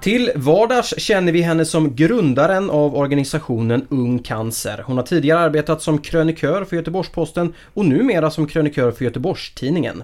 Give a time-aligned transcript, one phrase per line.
[0.00, 4.82] Till vardags känner vi henne som grundaren av organisationen Ung Cancer.
[4.86, 10.02] Hon har tidigare arbetat som krönikör för Göteborgs-Posten och numera som krönikör för Göteborgs-Tidningen.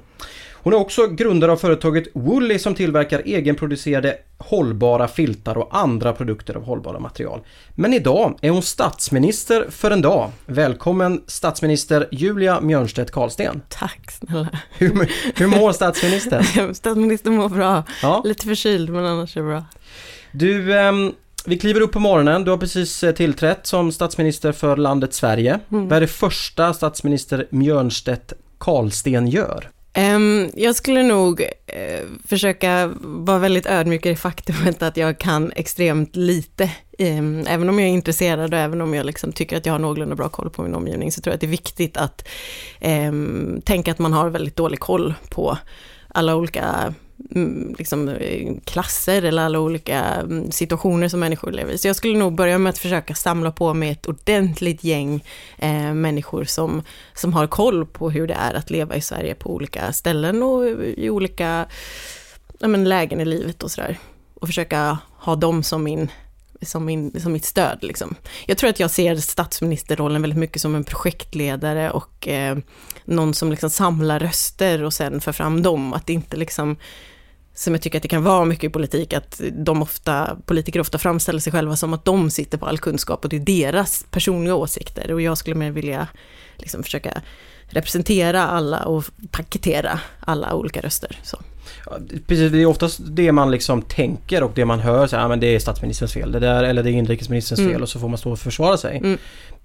[0.66, 6.54] Hon är också grundare av företaget Woolly som tillverkar egenproducerade hållbara filtar och andra produkter
[6.54, 7.40] av hållbara material.
[7.74, 10.30] Men idag är hon statsminister för en dag.
[10.46, 13.62] Välkommen statsminister Julia Mjörnstedt Karlsten.
[13.68, 14.48] Tack snälla.
[14.78, 16.74] Hur, hur mår statsministern?
[16.74, 17.82] Statsministern mår bra.
[18.02, 18.22] Ja.
[18.24, 19.64] Lite förkyld men annars är det bra.
[20.32, 21.12] Du, ehm,
[21.44, 22.44] vi kliver upp på morgonen.
[22.44, 25.60] Du har precis eh, tillträtt som statsminister för landet Sverige.
[25.70, 25.88] Mm.
[25.88, 29.70] Vad är det första statsminister Mjörnstedt Karlsten gör?
[30.54, 36.16] Jag skulle nog eh, försöka vara väldigt ödmjuk i det faktumet att jag kan extremt
[36.16, 36.70] lite.
[36.98, 40.14] Även om jag är intresserad och även om jag liksom tycker att jag har någorlunda
[40.14, 42.28] bra koll på min omgivning så tror jag att det är viktigt att
[43.64, 45.58] tänka att man har väldigt dålig koll på
[46.08, 46.94] alla olika
[47.30, 51.78] Mm, liksom, eh, klasser eller alla olika mm, situationer som människor lever i.
[51.78, 55.24] Så jag skulle nog börja med att försöka samla på mig ett ordentligt gäng
[55.58, 56.82] eh, människor som,
[57.14, 60.66] som har koll på hur det är att leva i Sverige på olika ställen och
[60.66, 61.66] eh, i olika
[62.58, 63.98] ja, men, lägen i livet och sådär.
[64.34, 66.10] Och försöka ha dem som min
[66.62, 67.78] som, min, som mitt stöd.
[67.82, 68.14] Liksom.
[68.46, 72.58] Jag tror att jag ser statsministerrollen väldigt mycket som en projektledare och eh,
[73.04, 75.92] någon som liksom samlar röster och sen för fram dem.
[75.92, 76.76] Att det inte liksom,
[77.54, 80.98] som jag tycker att det kan vara mycket i politik, att de ofta, politiker ofta
[80.98, 84.54] framställer sig själva som att de sitter på all kunskap och det är deras personliga
[84.54, 85.12] åsikter.
[85.12, 86.08] Och jag skulle mer vilja
[86.56, 87.22] liksom försöka
[87.68, 91.20] representera alla och paketera alla olika röster.
[91.22, 91.38] Så.
[92.26, 95.28] Precis, det är oftast det man liksom tänker och det man hör, så här, "Ah,
[95.28, 97.72] men det är statsministerns fel, det där, eller det är inrikesministerns Mm.
[97.72, 98.96] fel och så får man stå och försvara sig.
[98.96, 99.18] Mm.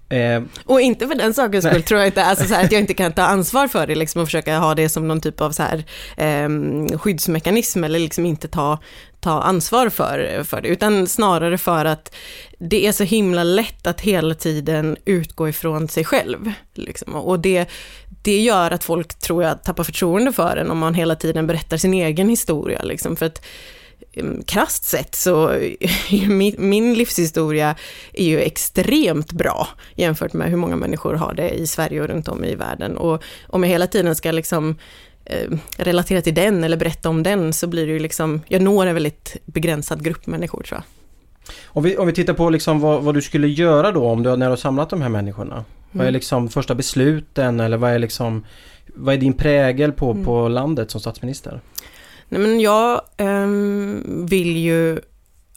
[0.10, 2.82] Eh, Och inte för den sakens skull tror jag inte, alltså så här, att jag
[2.82, 5.52] inte kan ta ansvar för det liksom och försöka ha det som någon typ av
[5.52, 5.84] så här,
[6.18, 8.80] eh, skyddsmekanism eller liksom inte ta,
[9.20, 12.16] ta ansvar för, för det, utan snarare för att
[12.60, 16.52] det är så himla lätt att hela tiden utgå ifrån sig själv.
[16.74, 17.16] Liksom.
[17.16, 17.66] Och det,
[18.22, 21.78] det gör att folk, tror jag, tappar förtroende för en om man hela tiden berättar
[21.78, 22.84] sin egen historia.
[22.84, 23.16] Liksom.
[23.16, 23.46] För att
[24.14, 27.76] eh, krasst sett så är min, min livshistoria
[28.14, 32.28] är ju extremt bra jämfört med hur många människor har det i Sverige och runt
[32.28, 32.98] om i världen.
[32.98, 34.78] Och om jag hela tiden ska liksom
[35.26, 38.86] eh, relatera till den eller berätta om den så blir det ju liksom, jag når
[38.86, 41.01] en väldigt begränsad grupp människor tror jag
[41.66, 44.30] om, vi, om vi tittar på liksom vad, vad du skulle göra då om du,
[44.36, 45.66] när du har samlat de här människorna.
[45.92, 46.14] Vad är Mm.
[46.14, 48.46] liksom första besluten eller vad är liksom
[48.96, 50.26] vad är din prägel på, Mm.
[50.26, 51.62] på landet som statsminister?
[52.30, 55.00] Nej, men jag ehm, vill ju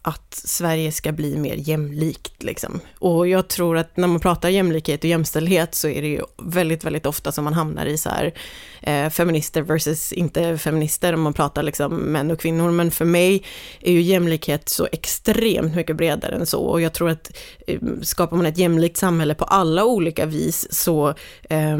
[0.06, 2.42] att Sverige ska bli mer jämlikt.
[2.42, 2.80] Liksom.
[2.98, 6.84] Och jag tror att när man pratar jämlikhet och jämställdhet så är det ju väldigt,
[6.84, 8.34] väldigt ofta som man hamnar i så här
[8.82, 12.70] eh, feminister versus inte feminister om man pratar liksom män och kvinnor.
[12.70, 13.44] Men för mig
[13.80, 16.60] är ju jämlikhet så extremt mycket bredare än så.
[16.60, 17.30] Och jag tror att
[17.66, 21.78] eh, skapar man ett jämlikt samhälle på alla olika vis så, eh,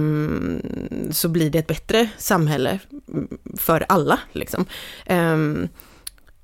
[1.10, 2.78] så blir det ett bättre samhälle
[3.08, 4.18] mm, för alla.
[4.32, 4.64] Liksom.
[5.06, 5.68] Ehm,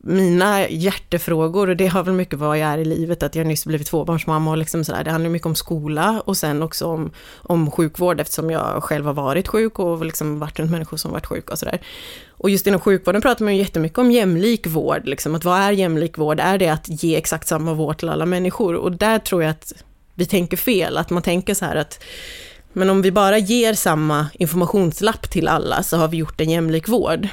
[0.03, 3.67] mina hjärtefrågor, och det har väl mycket vad jag är i livet, att jag nyss
[3.67, 7.11] blivit tvåbarnsmamma och liksom sådär, det handlar mycket om skola och sen också om,
[7.43, 11.27] om sjukvård eftersom jag själv har varit sjuk och liksom varit runt människor som varit
[11.27, 11.81] sjuka och sådär.
[12.31, 15.73] Och just inom sjukvården pratar man ju jättemycket om jämlik vård, liksom, att vad är
[15.73, 16.41] jämlik vård?
[16.41, 18.75] Är det att ge exakt samma vård till alla människor?
[18.75, 19.73] Och där tror jag att
[20.15, 22.03] vi tänker fel, att man tänker så här att
[22.73, 26.89] Men om vi bara ger samma informationslapp till alla så har vi gjort en jämlik
[26.89, 27.29] vård.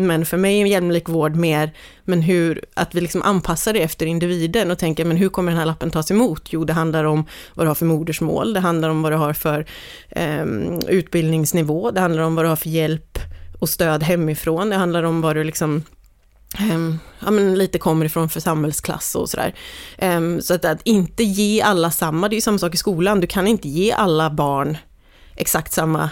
[0.00, 1.70] Men för mig är en jämlik vård mer,
[2.04, 5.58] men hur, att vi liksom anpassar det efter individen och tänker, men hur kommer den
[5.58, 6.48] här lappen tas emot?
[6.52, 7.24] Jo, det handlar om
[7.54, 9.66] vad du har för modersmål, det handlar om vad du har för
[10.08, 10.44] eh,
[10.88, 13.18] utbildningsnivå, det handlar om vad du har för hjälp
[13.58, 15.82] och stöd hemifrån, det handlar om vad du liksom
[16.72, 19.54] Um, ja, men lite kommer ifrån för samhällsklass och sådär.
[19.98, 23.20] Um, så att, att, inte ge alla samma, det är ju samma sak i skolan,
[23.20, 24.76] du kan inte ge alla barn
[25.36, 26.10] exakt samma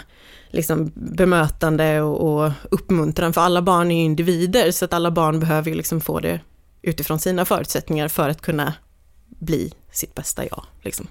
[0.49, 5.39] liksom, bemötande och, och uppmuntran, för alla barn är ju individer, så att alla barn
[5.39, 6.39] behöver ju liksom få det
[6.81, 8.73] utifrån sina förutsättningar för att kunna
[9.27, 10.63] bli sitt bästa jag.
[10.81, 11.07] Liksom.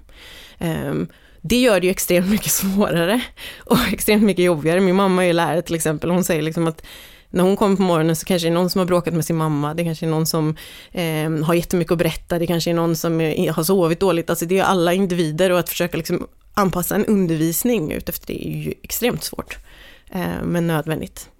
[0.58, 1.08] Um,
[1.42, 3.20] det gör det ju extremt mycket svårare
[3.58, 4.80] och extremt mycket jobbigare.
[4.80, 6.82] Min mamma är ju lärare till exempel, hon säger liksom att
[7.30, 9.36] när hon kommer på morgonen så kanske det är någon som har bråkat med sin
[9.36, 10.56] mamma, det kanske är någon som
[10.92, 14.46] eh, har jättemycket att berätta, det kanske är någon som är, har sovit dåligt, alltså
[14.46, 18.74] det är alla individer och att försöka liksom anpassa en undervisning utefter det är ju
[18.82, 19.58] extremt svårt,
[20.10, 21.30] eh, men nödvändigt.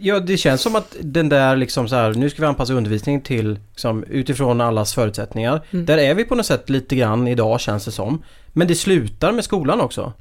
[0.00, 3.20] Ja, det känns som att den där liksom så här, nu ska vi anpassa undervisningen
[3.20, 5.60] till liksom, utifrån allas förutsättningar.
[5.70, 5.86] Mm.
[5.86, 8.22] Där är vi på något sätt lite grann idag känns det som.
[8.52, 10.12] Men det slutar med skolan också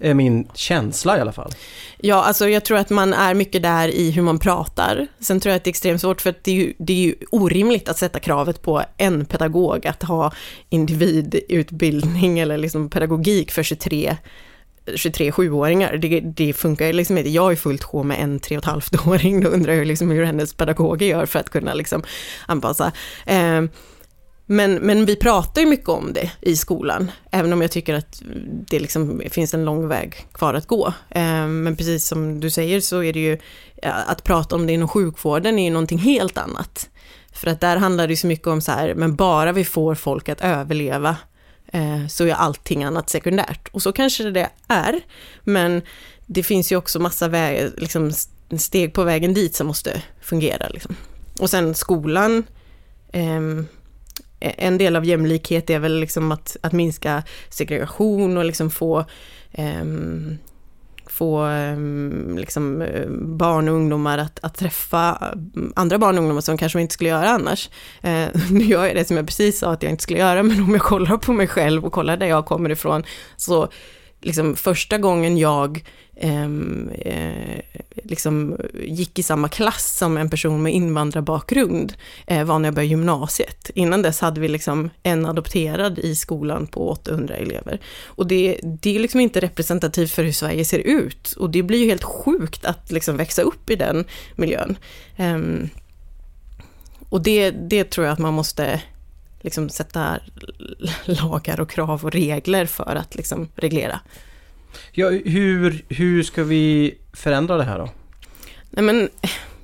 [0.00, 1.52] är min känsla i alla fall.
[1.98, 5.06] Ja, alltså jag tror att man är mycket där i hur man pratar.
[5.20, 6.96] Sen tror jag att det är extremt svårt för att det är ju, det är
[6.96, 10.32] ju orimligt att sätta kravet på en pedagog att ha
[10.68, 14.16] individutbildning eller liksom pedagogik för 23
[14.86, 17.30] 23-7-åringar, det, det, funkar ju liksom inte.
[17.30, 21.26] Jag är fullt sjå med en 3,5-åring, då undrar jag liksom hur hennes pedagoger gör
[21.26, 22.02] för att kunna liksom
[22.46, 22.92] anpassa.
[23.26, 23.62] Eh,
[24.52, 28.22] men, men vi pratar ju mycket om det i skolan, även om jag tycker att
[28.44, 30.92] det liksom finns en lång väg kvar att gå.
[31.10, 33.38] Ehm, men precis som du säger så är det ju,
[33.82, 36.88] eh, att prata om det inom sjukvården är ju någonting helt annat.
[37.32, 39.94] För att där handlar det ju så mycket om så här, men bara vi får
[39.94, 41.16] folk att överleva
[41.72, 43.68] eh, så är allting annat sekundärt.
[43.72, 45.00] Och så kanske det är,
[45.44, 45.82] men
[46.26, 48.12] det finns ju också massa väg, liksom,
[48.58, 50.68] steg på vägen dit som måste fungera.
[50.68, 50.96] Liksom.
[51.40, 52.44] Och sen skolan,
[53.12, 53.40] eh,
[54.40, 59.04] Eh, en del av jämlikhet är väl liksom att, att minska segregation och liksom få
[59.58, 60.38] um,
[61.10, 66.40] få ehm, liksom, eh, barn och ungdomar att, att träffa mm, andra barn och ungdomar
[66.40, 67.70] som kanske inte skulle göra annars.
[68.02, 70.62] Eh, nu gör jag det som jag precis sa att jag inte skulle göra, men
[70.62, 73.04] om jag kollar på mig själv och kollar där jag kommer ifrån,
[73.36, 73.68] så
[74.20, 75.84] liksom första gången jag
[76.16, 77.60] ehm, eh,
[78.04, 81.94] liksom gick i samma klass som en person med invandrarbakgrund
[82.26, 83.70] eh, var när jag började gymnasiet.
[83.74, 87.80] Innan dess hade vi liksom en adopterad i skolan på 800 elever.
[88.04, 91.32] Och det, det är liksom inte representativt för hur Sverige ser ut.
[91.32, 94.04] Och det blir ju helt sjukt att liksom växa upp i den
[94.36, 94.76] miljön.
[95.16, 95.38] Eh,
[97.08, 98.80] och det, det tror jag att man måste
[99.40, 100.18] liksom sätta
[101.04, 104.00] lagar och krav och regler för att liksom reglera.
[104.92, 107.88] Ja, hur, hur ska vi förändra det här då?
[108.70, 109.08] Nej, men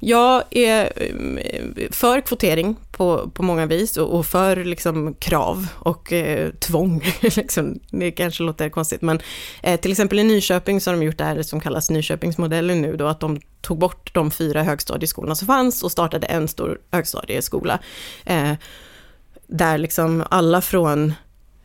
[0.00, 6.12] jag är eh, för kvotering på, på många vis och, och för liksom krav och
[6.12, 7.02] eh, tvång.
[7.20, 7.78] liksom.
[7.90, 9.20] Det kanske låter konstigt men
[9.62, 12.96] eh, till exempel i Nyköping så har de gjort det här som kallas Nyköpingsmodellen nu
[12.96, 17.78] då att de tog bort de fyra högstadieskolorna som fanns och startade en stor högstadieskola.
[18.24, 18.52] Eh,
[19.46, 21.12] där liksom alla från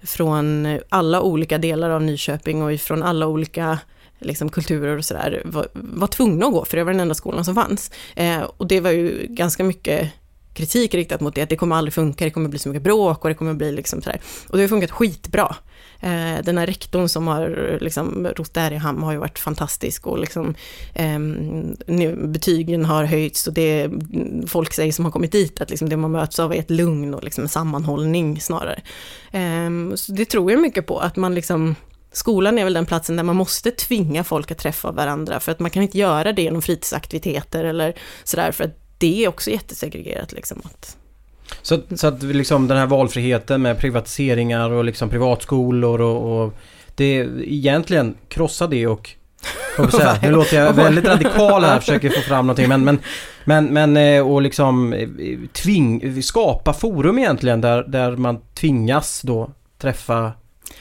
[0.03, 3.79] från alla olika delar av Nyköping och från alla olika
[4.19, 7.45] liksom, kulturer och sådär var, var tvungna att gå, för det var den enda skolan
[7.45, 7.91] som fanns.
[8.15, 10.11] Eh, och det var ju ganska mycket
[10.53, 13.23] kritik riktat mot det, att det kommer aldrig funka, det kommer bli så mycket bråk
[13.23, 14.21] och det kommer bli liksom sådär.
[14.49, 15.55] Och det har funkat skitbra.
[15.99, 20.07] Eh, den här rektorn som har liksom rott där i hamn har ju varit fantastisk
[20.07, 20.55] och liksom
[20.93, 21.19] eh,
[22.13, 23.89] betygen har höjts och det
[24.47, 27.13] folk säger som har kommit dit att liksom det man möts av är ett lugn
[27.13, 28.81] och liksom sammanhållning snarare.
[29.31, 31.75] Eh, så det tror jag mycket på, att man liksom
[32.13, 35.59] Skolan är väl den platsen där man måste tvinga folk att träffa varandra för att
[35.59, 37.93] man kan inte göra det genom fritidsaktiviteter eller
[38.23, 40.61] sådär för att det är också jättesegregerat liksom.
[40.63, 40.97] Att,
[41.61, 46.53] så, så att liksom den här valfriheten med privatiseringar och liksom privatskolor och, och
[46.95, 49.15] det egentligen krossa det och
[49.91, 52.99] säga, nu låter jag väldigt radikal här, försöker få fram någonting men, men,
[53.45, 55.09] men, men eh, och liksom eh,
[55.53, 60.31] tving, skapa forum egentligen där, där man tvingas då träffa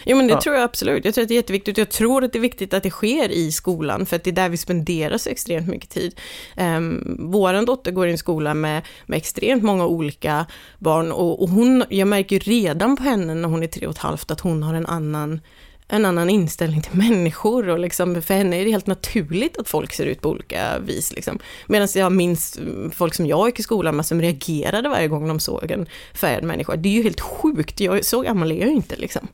[0.04, 0.40] Jo men det ja.
[0.40, 1.04] tror jag absolut.
[1.04, 1.78] Jag tror att det är jätteviktigt.
[1.78, 4.32] Jag tror att det är viktigt att det sker i skolan, för att det är
[4.32, 6.20] där vi spenderar så extremt mycket tid.
[6.56, 10.46] Um, våran dotter går i en skola med, med extremt många olika
[10.78, 13.98] barn och, och hon, jag märker redan på henne när hon är tre och ett
[13.98, 15.40] halvt att hon har en annan
[15.92, 19.92] en annan inställning till människor och liksom, för henne är det helt naturligt att folk
[19.92, 21.12] ser ut på olika vis.
[21.12, 21.38] Liksom.
[21.66, 22.60] Medan jag minns
[22.92, 26.44] folk som jag gick i skolan med som reagerade varje gång de såg en färgad
[26.44, 26.76] människa.
[26.76, 29.28] Det är ju helt sjukt, jag, så gammal är jag ju inte liksom.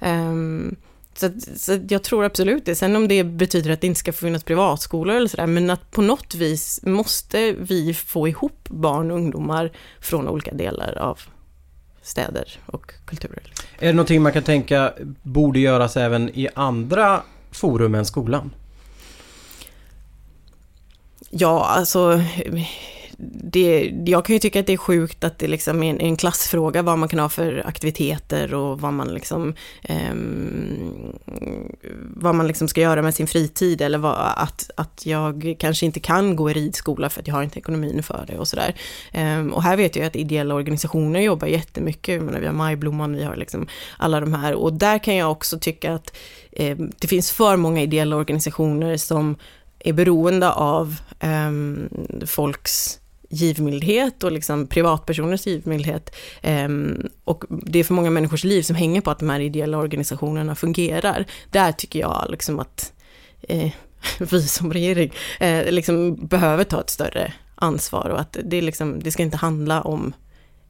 [0.00, 0.76] Um,
[1.18, 2.74] Så, så jag tror absolut det.
[2.74, 6.02] Sen om det betyder att det inte ska finnas privatskolor eller sådär, men att på
[6.02, 11.18] något vis måste vi få ihop barn och ungdomar från olika delar av
[12.02, 13.52] städer och kulturer.
[13.78, 18.50] Är det någonting man kan tänka borde göras även i andra forum än skolan?
[21.30, 22.22] Ja, alltså
[23.20, 26.16] det, jag kan ju tycka att det är sjukt att det liksom är en, en
[26.16, 30.14] klassfråga vad man kan ha för aktiviteter och vad man liksom eh,
[32.16, 36.00] vad man liksom ska göra med sin fritid eller vad, att, att jag kanske inte
[36.00, 38.74] kan gå i ridskola för att jag har inte ekonomin för det och sådär.
[39.12, 43.16] Eh, och här vet jag att ideella organisationer jobbar jättemycket, jag menar, vi har Majblomman,
[43.16, 46.16] vi har liksom alla de här och där kan jag också tycka att
[46.52, 49.36] eh, det finns för många ideella organisationer som
[49.78, 51.88] är beroende av ehm,
[52.26, 56.14] folks givmildhet och liksom privatpersoners givmildhet.
[56.42, 59.78] Ehm, och det är för många människors liv som hänger på att de här ideella
[59.78, 61.26] organisationerna fungerar.
[61.50, 62.92] Där tycker jag liksom att
[63.40, 63.70] eh,
[64.18, 69.10] vi som regering eh, liksom behöver ta ett större ansvar och att det, liksom, det
[69.10, 70.12] ska inte handla om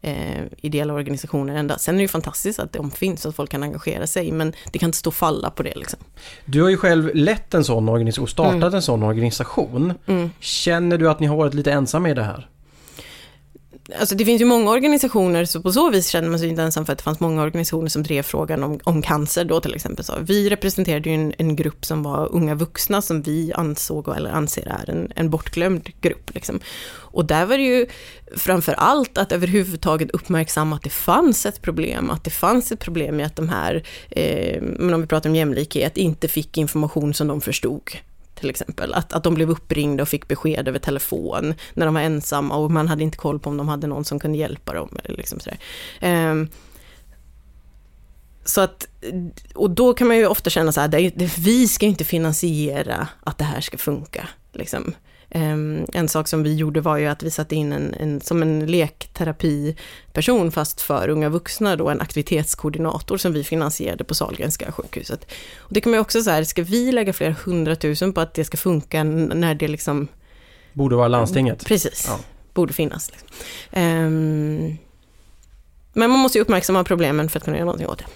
[0.02, 1.78] eh, ideella organisationer ända.
[1.78, 4.52] Sen är det ju fantastiskt att de finns och att folk kan engagera sig, men
[4.72, 5.74] det kan inte stå och falla på det.
[5.76, 5.98] Liksom.
[6.44, 8.74] Du har ju själv lett en sån organisation, startat mm.
[8.74, 9.92] en sån organisation.
[10.06, 10.30] Mm.
[10.40, 12.48] Känner du att ni har varit lite ensamma i det här?
[13.96, 16.86] Alltså det finns ju många organisationer, så på så vis känner man sig inte ensam
[16.86, 20.04] för att det fanns många organisationer som drev frågan om, om cancer då till exempel.
[20.04, 24.30] Så vi representerade ju en, en grupp som var unga vuxna som vi ansåg, eller
[24.30, 26.34] anser är en, en bortglömd grupp.
[26.34, 26.60] Liksom.
[26.90, 27.86] Och där var det ju
[28.36, 33.16] framför allt att överhuvudtaget uppmärksamma att det fanns ett problem, att det fanns ett problem
[33.16, 37.28] med att de här, eh, men om vi pratar om jämlikhet, inte fick information som
[37.28, 37.90] de förstod
[38.40, 38.94] till exempel.
[38.94, 42.70] Att, att de blev uppringda och fick besked över telefon när de var ensamma och
[42.70, 44.98] man hade inte koll på om de hade någon som kunde hjälpa dem.
[45.04, 45.58] Eller liksom sådär.
[46.30, 46.48] Um,
[48.44, 48.88] så att,
[49.54, 53.08] och då kan man ju ofta känna så här, det, det, vi ska inte finansiera
[53.20, 54.28] att det här ska funka.
[54.52, 54.94] Liksom.
[55.34, 58.42] Um, en sak som vi gjorde var ju att vi satte in en, en, som
[58.42, 65.26] en lekterapiperson fast för unga vuxna då, en aktivitetskoordinator som vi finansierade på Sahlgrenska sjukhuset.
[65.58, 68.44] Och det kan man ju också säga, ska vi lägga flera hundratusen på att det
[68.44, 70.08] ska funka när det liksom...
[70.72, 71.66] Borde vara landstinget.
[71.66, 72.18] Precis, ja.
[72.54, 73.10] borde finnas.
[73.10, 73.28] Liksom.
[73.82, 74.78] Um,
[75.92, 78.06] men man måste ju uppmärksamma problemen för att kunna göra någonting åt det.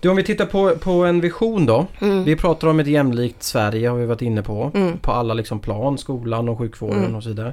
[0.00, 1.86] Du, om vi tittar på, på en vision då.
[2.00, 2.24] Mm.
[2.24, 4.70] Vi pratar om ett jämlikt Sverige har vi varit inne på.
[4.74, 4.98] Mm.
[4.98, 7.14] På alla liksom plan, skolan och sjukvården mm.
[7.14, 7.52] och så vidare.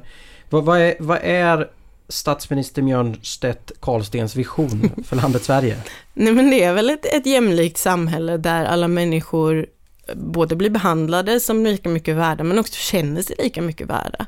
[0.50, 1.68] Vad, vad, är, vad är
[2.10, 5.77] statsminister Björn Stedt Karlstens vision för landet Sverige?
[6.13, 9.68] Nej men det är väl ett, ett jämlikt samhälle där alla människor
[10.16, 14.25] både blir behandlade som lika mycket värda men också känner sig lika mycket värda.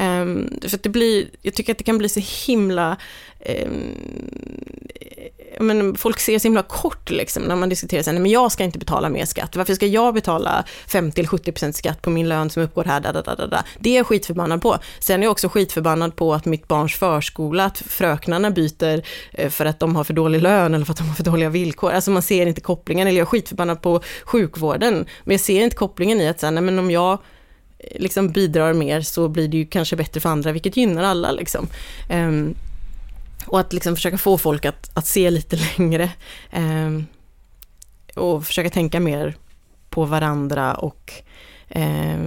[0.00, 2.96] Um, för det blir, jag tycker att det kan bli så himla
[3.42, 3.68] eh,
[5.60, 8.78] men folk ser så himla kort liksom när man diskuterar sen, men jag ska inte
[8.78, 9.56] betala mer skatt.
[9.56, 13.46] Varför ska jag betala 50-70% skatt på min lön som uppgår här, da, da, da,
[13.46, 13.64] da.
[13.78, 14.78] Det är jag skitförbannad på.
[14.98, 19.66] Sen är jag också skitförbannad på att mitt barns förskola, att fröknarna byter eh, för
[19.66, 21.92] att de har för dålig lön eller för att de har för dåliga villkor.
[21.92, 25.76] Alltså man ser inte kopplingen, eller jag är skitförbannad på sjukvården, men jag ser inte
[25.76, 27.12] kopplingen i att sen, nej men om jag
[27.78, 31.32] eh, liksom bidrar mer så blir det ju kanske bättre för andra, vilket gynnar alla
[31.32, 31.68] liksom.
[32.10, 32.54] Um,
[33.46, 36.10] och att liksom försöka få folk att, att se lite längre.
[36.50, 36.90] Eh,
[38.14, 39.36] och försöka tänka mer
[39.90, 41.12] på varandra och
[41.68, 42.18] eh,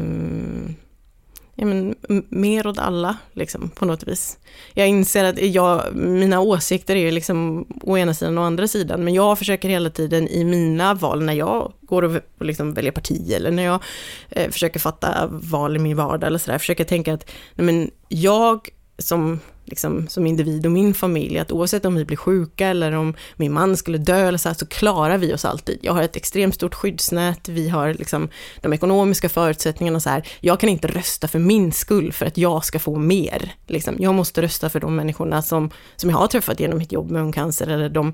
[1.56, 1.96] ja, men,
[2.30, 4.38] mer åt alla, liksom, på något vis.
[4.74, 9.04] Jag inser att jag, mina åsikter är liksom å ena sidan och å andra sidan,
[9.04, 13.32] men jag försöker hela tiden i mina val, när jag går och liksom väljer parti
[13.32, 13.84] eller när jag
[14.30, 18.70] eh, försöker fatta val i min vardag eller sådär, försöker tänka att nej, men jag
[18.98, 23.14] som liksom, som individ och min familj, att oavsett om vi blir sjuka eller om
[23.36, 25.80] min man skulle dö eller så här, så klarar vi oss alltid.
[25.82, 28.30] Jag har ett extremt stort skyddsnät, vi har liksom
[28.62, 30.28] de ekonomiska förutsättningarna så här.
[30.40, 33.56] Jag kan inte rösta för min skull för att jag ska få mer.
[33.68, 33.96] Liksom.
[34.00, 37.22] Jag måste rösta för de människorna som, som jag har träffat genom mitt jobb med
[37.22, 38.14] ungcancer eller de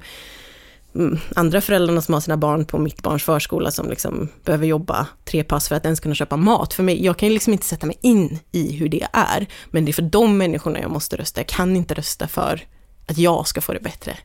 [0.95, 5.07] Mm, andra föräldrarna som har sina barn på mitt barns förskola som liksom behöver jobba
[5.25, 6.74] tre pass för att ens kunna köpa mat.
[6.74, 9.86] För mig, jag kan ju liksom inte sätta mig in i hur det är, men
[9.86, 11.39] det är för de människorna jag måste rösta.
[11.39, 12.62] Jag kan inte rösta för
[13.07, 14.17] att jag ska få det bättre.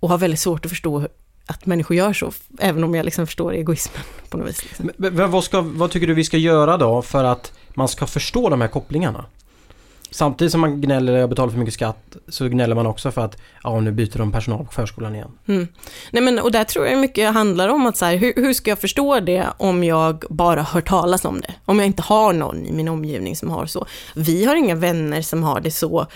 [0.00, 1.08] Och har väldigt svårt att förstå
[1.46, 4.62] att människor gör så, även om jag liksom förstår egoismen på något vis.
[4.64, 4.90] Liksom.
[4.96, 8.48] Men, vad, ska, vad tycker du vi ska göra då för att man ska förstå
[8.48, 9.24] de här kopplingarna?
[10.10, 13.36] Samtidigt som man gnäller och betalar för mycket skatt så gnäller man också för att
[13.62, 15.30] ja, nu byter de personal på förskolan igen.
[15.46, 15.68] Mm.
[16.10, 18.70] Nej men och där tror jag mycket handlar om att så här, hur, hur, ska
[18.70, 21.54] jag förstå det om jag bara hör talas om det?
[21.64, 23.86] Om jag inte har någon i min omgivning som har så.
[24.14, 26.06] Vi har inga vänner som har det så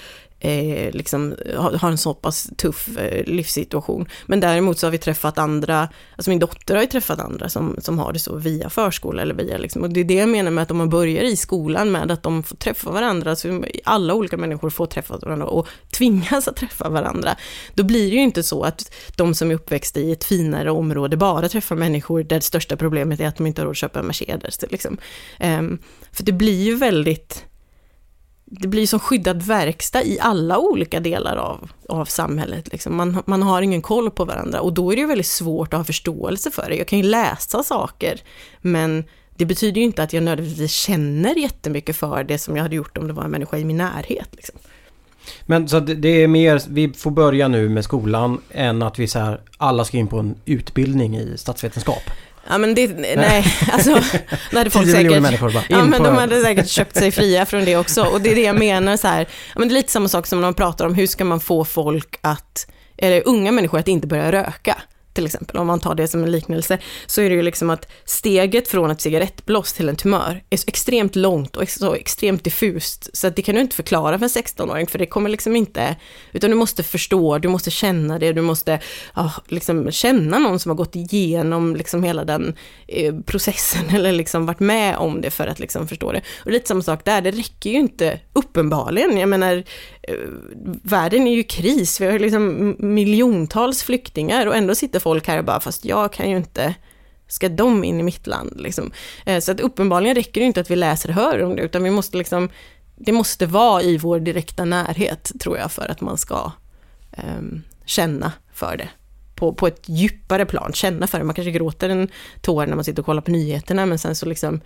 [0.44, 4.06] eh, liksom, har, har en så pass tuff eh, livssituation.
[4.26, 7.76] Men däremot så har vi träffat andra, alltså min dotter har ju träffat andra som,
[7.78, 10.50] som har det så via förskola eller via liksom, och det är det jag menar
[10.50, 14.14] med att om man börjar i skolan med att de får träffa varandra, så alla
[14.14, 17.36] olika människor får träffa varandra och tvingas att träffa varandra,
[17.74, 21.16] då blir det ju inte så att de som är uppväxta i ett finare område
[21.16, 23.98] bara träffar människor där det största problemet är att de inte har råd att köpa
[23.98, 24.64] en Mercedes.
[24.70, 24.98] Liksom.
[25.38, 25.62] Eh,
[26.12, 27.44] för det blir ju väldigt
[28.61, 32.73] det blir som skyddad verkstad i alla olika delar av, av samhället.
[32.73, 32.96] Liksom.
[32.96, 35.78] Man, man har ingen koll på varandra och då är det ju väldigt svårt att
[35.78, 36.76] ha förståelse för det.
[36.76, 38.20] Jag kan ju läsa saker,
[38.61, 39.04] men
[39.37, 42.99] det betyder ju inte att jag nödvändigtvis känner jättemycket för det som jag hade gjort
[42.99, 44.28] om det var en människa i min närhet.
[44.32, 44.58] Liksom.
[45.46, 49.18] Men så det är mer, vi får börja nu med skolan än att vi så
[49.18, 52.02] här, alla ska in på en utbildning i statsvetenskap.
[52.48, 52.86] Ja men det,
[53.16, 54.00] nej, alltså,
[54.50, 57.64] då hade folk säkert, människor bara, ja men de hade säkert köpt sig fria från
[57.64, 58.04] det också.
[58.04, 59.20] Och det är det jag menar så här,
[59.54, 61.40] ja men det är lite samma sak som när man pratar om hur ska man
[61.40, 64.76] få folk att, eller unga människor att inte börja röka
[65.14, 67.88] till exempel, om man tar det som en liknelse, så är det ju liksom att
[68.04, 73.16] steget från ett cigarettblås till en tumör är så extremt långt och så extremt diffust,
[73.16, 75.97] så att det kan du inte förklara för en 16-åring, för det kommer liksom inte,
[76.33, 78.80] utan du måste förstå, du måste känna det, du måste
[79.14, 82.54] ja, liksom känna någon som har gått igenom liksom hela den
[82.88, 86.23] eh, processen, eller liksom varit med om det för att liksom förstå det.
[86.44, 89.64] Och lite samma sak där, det räcker ju inte, uppenbarligen, jag menar,
[90.08, 90.14] Eh,
[90.82, 95.44] världen är ju kris, vi har liksom miljontals flyktingar och ändå sitter folk här och
[95.44, 96.75] bara, fast jag kan ju inte,
[97.28, 98.92] ska de in i mitt land liksom?
[99.26, 101.82] Eh, så att uppenbarligen räcker det inte att vi läser och hör om det, utan
[101.82, 102.49] vi måste liksom,
[102.96, 106.52] det måste vara i vår direkta närhet, tror jag, för att man ska
[107.38, 108.88] um, känna för det.
[109.34, 111.25] På, på ett djupare plan, känna för det.
[111.25, 112.08] Man kanske gråter en
[112.40, 114.61] tår när man sitter och kollar på nyheterna, men sen så liksom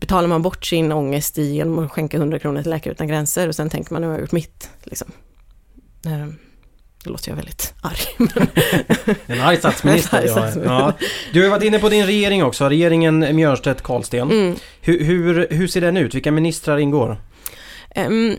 [0.00, 3.54] betalar man bort sin ångest genom att skänka 100 kronor till Läkare Utan Gränser och
[3.54, 4.70] sen tänker man, nu har jag gjort mitt.
[4.82, 5.08] Liksom.
[6.06, 6.38] Um,
[7.04, 8.28] då låter jag väldigt arg.
[9.26, 10.18] en arg statsminister.
[10.18, 10.72] en arg statsminister.
[10.72, 10.92] Ja.
[11.32, 14.30] Du har varit inne på din regering också, regeringen Mjörstedt Karlsten.
[14.30, 14.56] Mm.
[14.80, 16.14] Hur, hur, hur, ser den ut?
[16.14, 17.20] Vilka ministrar ingår?
[18.08, 18.36] Um,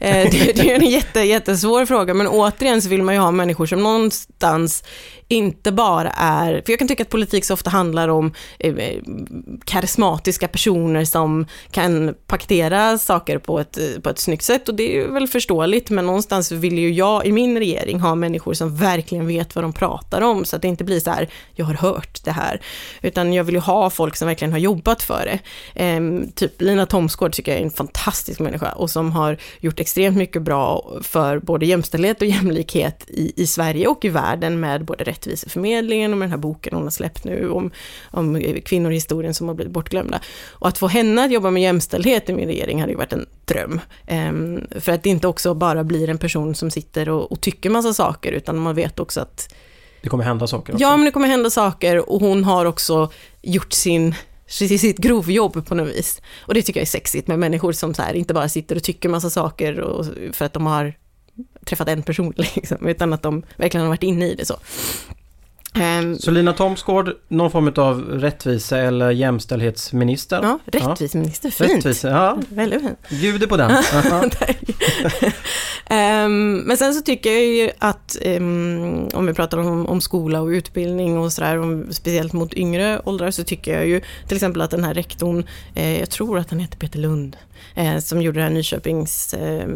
[0.00, 3.82] det, är en jätte, jättesvår fråga, men återigen så vill man ju ha människor som
[3.82, 4.84] någonstans
[5.28, 9.00] inte bara är, för jag kan tycka att politik så ofta handlar om eh,
[9.64, 14.98] karismatiska personer som kan paketera saker på ett, eh, på ett snyggt sätt och det
[14.98, 19.26] är väl förståeligt, men någonstans vill ju jag i min regering ha människor som verkligen
[19.26, 22.24] vet vad de pratar om, så att det inte blir så här, jag har hört
[22.24, 22.60] det här,
[23.02, 25.38] utan jag vill ju ha folk som verkligen har jobbat för det.
[25.84, 26.00] Eh,
[26.34, 30.42] typ Lina Thomsgård tycker jag är en fantastisk människa och som har gjort extremt mycket
[30.42, 36.12] bra för både jämställdhet och jämlikhet i, i Sverige och i världen med både Rättviseförmedlingen
[36.12, 37.70] och med den här boken hon har släppt nu om,
[38.10, 40.20] om kvinnor i historien som har blivit bortglömda.
[40.50, 43.26] Och att få henne att jobba med jämställdhet i min regering hade ju varit en
[43.44, 43.80] dröm.
[44.10, 47.70] Um, för att det inte också bara blir en person som sitter och, och tycker
[47.70, 49.54] massa saker, utan man vet också att
[50.02, 50.82] det kommer hända saker också.
[50.82, 53.10] Ja, men det kommer hända saker och hon har också
[53.42, 54.14] gjort sin
[54.46, 56.22] sitt grovjobb på något vis.
[56.38, 58.82] Och det tycker jag är sexigt med människor som så här, inte bara sitter och
[58.82, 60.94] tycker massa saker och, för att de har
[61.64, 64.56] träffat en person, liksom, utan att de verkligen har varit inne i det så.
[65.76, 70.40] Um, så Lina Thomsgård, någon form av rättvise eller jämställdhetsminister?
[70.42, 71.70] Ja, rättviseminister, fint.
[71.70, 72.38] Rättvise, ja.
[72.48, 73.08] Väldigt fint.
[73.08, 73.70] Bjuder på den.
[75.90, 80.40] um, men sen så tycker jag ju att, um, om vi pratar om, om skola
[80.40, 84.70] och utbildning och sådär, speciellt mot yngre åldrar, så tycker jag ju till exempel att
[84.70, 85.44] den här rektorn,
[85.74, 87.36] eh, jag tror att han heter Peter Lund,
[87.74, 89.68] eh, som gjorde det här Nyköpings, eh,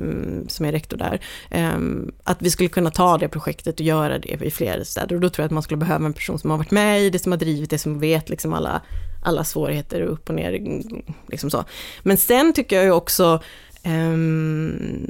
[0.48, 1.78] som är rektor där, eh,
[2.24, 5.14] att vi skulle kunna ta det projektet och göra det i fler städer.
[5.14, 7.10] Och då tror jag att man skulle behöva en person som har varit med i
[7.10, 8.82] det, som har drivit det, som vet liksom alla,
[9.22, 10.82] alla svårigheter upp och ner.
[11.28, 11.64] Liksom så.
[12.02, 13.42] Men sen tycker jag ju också
[13.82, 14.16] eh,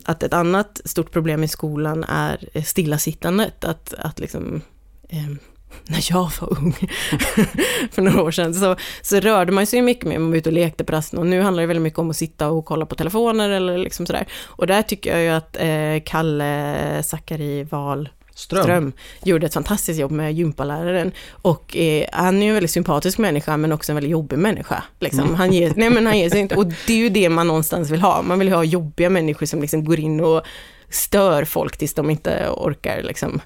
[0.04, 3.64] att ett annat stort problem i skolan är stillasittandet.
[3.64, 4.60] Att, att liksom,
[5.08, 5.49] eh,
[5.84, 6.72] när jag var ung,
[7.90, 10.54] för några år sedan, så, så rörde man sig mycket mer, man var ute och
[10.54, 12.94] lekte på rasten och nu handlar det väldigt mycket om att sitta och kolla på
[12.94, 14.26] telefoner eller liksom sådär.
[14.44, 18.08] Och där tycker jag ju att eh, Kalle Zackari Wahl
[18.40, 18.62] Ström.
[18.62, 18.92] Ström.
[19.24, 21.12] gjorde ett fantastiskt jobb med gympaläraren.
[21.30, 24.82] Och eh, han är ju en väldigt sympatisk människa, men också en väldigt jobbig människa.
[25.00, 25.20] Liksom.
[25.20, 25.34] Mm.
[25.34, 26.56] Han, ger, nej, men han ger sig inte.
[26.56, 28.22] Och det är ju det man någonstans vill ha.
[28.22, 30.42] Man vill ha jobbiga människor som liksom går in och
[30.90, 33.40] stör folk tills de inte orkar liksom,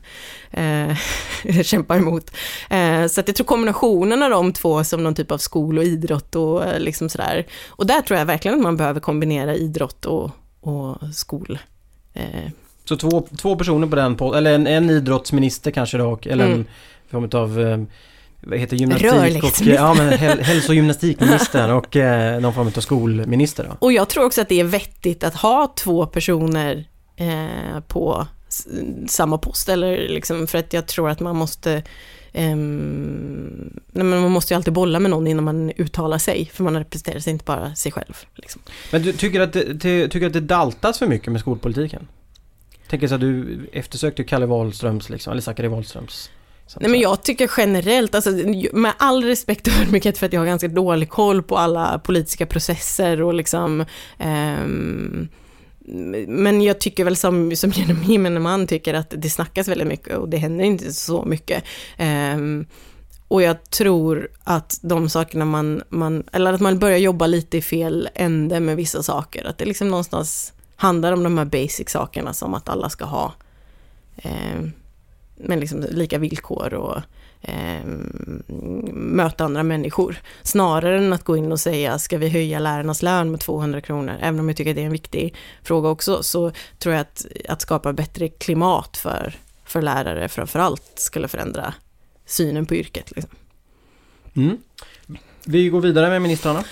[0.50, 0.96] eh,
[1.62, 2.30] kämpa emot.
[2.70, 5.84] Eh, så att jag tror kombinationen av de två som någon typ av skol och
[5.84, 7.46] idrott och eh, liksom sådär.
[7.68, 10.30] Och där tror jag verkligen att man behöver kombinera idrott och,
[10.60, 11.58] och skol.
[12.14, 12.50] Eh.
[12.84, 16.58] Så två, två personer på den, eller en, en idrottsminister kanske då, eller mm.
[16.58, 16.66] en
[17.10, 17.86] form av
[18.46, 22.80] vad heter gymnastik och ja, men häl, hälso och gymnastikminister och eh, någon form av
[22.80, 23.64] skolminister.
[23.64, 23.76] Då.
[23.78, 26.84] Och jag tror också att det är vettigt att ha två personer
[27.16, 28.26] eh, på
[29.08, 31.82] samma post, eller liksom, för att jag tror att man måste
[32.36, 36.64] Um, nej, men man måste ju alltid bolla med någon innan man uttalar sig, för
[36.64, 38.24] man representerar sig inte bara sig själv.
[38.34, 38.62] Liksom.
[38.92, 42.08] Men du tycker att, det, ty, tycker att det daltas för mycket med skolpolitiken?
[42.88, 46.30] Tänker så att du eftersökte Kalle Wahlströms, liksom, eller Zackari Wahlströms
[46.80, 48.30] Nej men jag tycker generellt, alltså,
[48.72, 52.46] med all respekt och ödmjukhet för att jag har ganska dålig koll på alla politiska
[52.46, 53.84] processer och liksom
[54.18, 55.28] um,
[56.26, 57.72] men jag tycker väl som, som
[58.06, 61.64] gemene man tycker att det snackas väldigt mycket och det händer inte så mycket.
[62.34, 62.66] Um,
[63.28, 67.62] och jag tror att de sakerna man, man, eller att man börjar jobba lite i
[67.62, 72.32] fel ände med vissa saker, att det liksom någonstans handlar om de här basic sakerna
[72.32, 73.34] som att alla ska ha
[74.16, 74.60] eh,
[75.36, 77.02] men liksom lika villkor och
[77.44, 77.84] eh,
[78.92, 80.16] möta andra människor.
[80.42, 84.14] Snarare än att gå in och säga, ska vi höja lärarnas lön med 200 kronor?
[84.20, 87.26] Även om jag tycker att det är en viktig fråga också, så tror jag att,
[87.48, 91.74] att skapa bättre klimat för, för lärare framförallt skulle förändra
[92.26, 93.12] synen på yrket.
[93.16, 93.36] Liksom.
[94.36, 94.58] Mm.
[95.44, 96.64] Vi går vidare med ministrarna.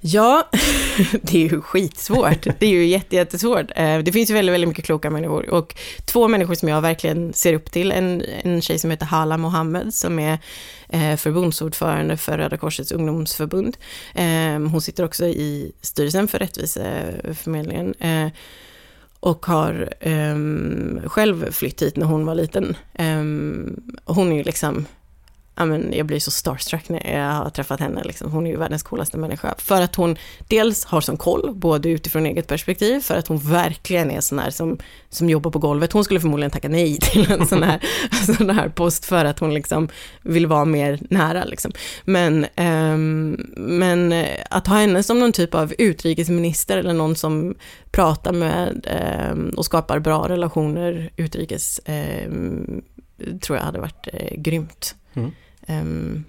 [0.00, 0.48] Ja,
[1.22, 2.46] det är ju skitsvårt.
[2.58, 3.70] Det är ju jättesvårt.
[3.76, 7.32] Eh, det finns ju väldigt, väldigt mycket kloka människor och två människor som jag verkligen
[7.32, 7.92] ser upp till.
[7.92, 10.38] En, en tjej som heter Hala Mohammed som är
[10.88, 13.76] eh, förbundsordförande för Röda Korsets ungdomsförbund.
[14.14, 17.94] Eh, hon sitter också i styrelsen för Rättviseförmedlingen
[19.20, 22.76] och har um, själv flytt hit när hon var liten.
[22.98, 24.86] Um, hon är ju liksom
[25.60, 28.02] ja, men jag blir så starstruck när jag har träffat henne.
[28.04, 28.32] Liksom.
[28.32, 29.54] Hon är ju världens coolaste människa.
[29.58, 30.16] För att hon
[30.48, 34.50] dels har sån koll, både utifrån eget perspektiv, för att hon verkligen är sån här
[34.50, 35.92] som, som jobbar på golvet.
[35.92, 37.80] Hon skulle förmodligen tacka nej till en sån här,
[38.36, 39.88] sån här post för att hon liksom
[40.22, 41.44] vill vara mer nära.
[41.44, 41.72] Liksom.
[42.04, 47.54] Men, um, men eh, att ha henne som någon typ av utrikesminister eller någon som
[47.90, 48.86] pratar med
[49.32, 51.80] um, och skapar bra relationer utrikes
[52.28, 52.82] um,
[53.40, 54.94] tror jag hade varit uh, grymt.
[55.14, 55.30] Mm.
[55.70, 56.24] Um,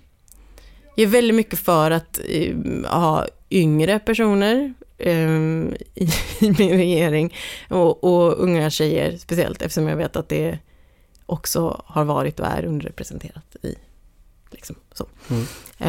[0.95, 6.03] jag är väldigt mycket för att uh, ha yngre personer um, i,
[6.39, 7.35] i, min regering
[7.69, 10.59] och, och, unga tjejer speciellt eftersom jag vet att det
[11.25, 13.75] också har varit och är underrepresenterat i
[14.51, 15.05] Liksom, så.
[15.29, 15.45] Mm.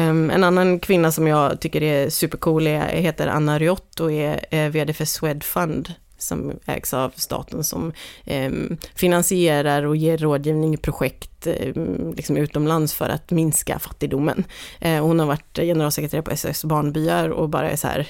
[0.09, 4.45] Um, en annan kvinna som jag tycker är supercool är, heter Anna Riotto och är,
[4.49, 5.93] är vd för Swedfund
[6.27, 7.93] som ägs av staten som
[8.25, 8.51] eh,
[8.95, 11.75] finansierar och ger rådgivning i projekt eh,
[12.15, 14.43] liksom utomlands för att minska fattigdomen.
[14.79, 18.07] Eh, hon har varit generalsekreterare på SOS Barnbyar och bara är så här,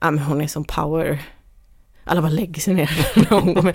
[0.00, 1.22] ja men hon är som power
[2.10, 2.90] alla bara lägger sig ner
[3.30, 3.72] någon gång.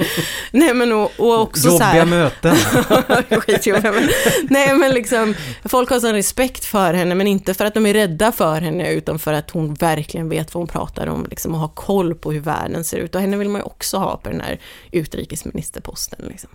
[0.51, 2.55] Nej men och, och också Jobbiga så här, möten.
[3.41, 4.09] skitjobbiga men,
[4.49, 7.93] Nej men liksom, folk har sån respekt för henne men inte för att de är
[7.93, 11.59] rädda för henne utan för att hon verkligen vet vad hon pratar om liksom, och
[11.59, 13.15] har koll på hur världen ser ut.
[13.15, 14.59] Och henne vill man ju också ha på den här
[14.91, 16.25] utrikesministerposten.
[16.29, 16.49] Liksom.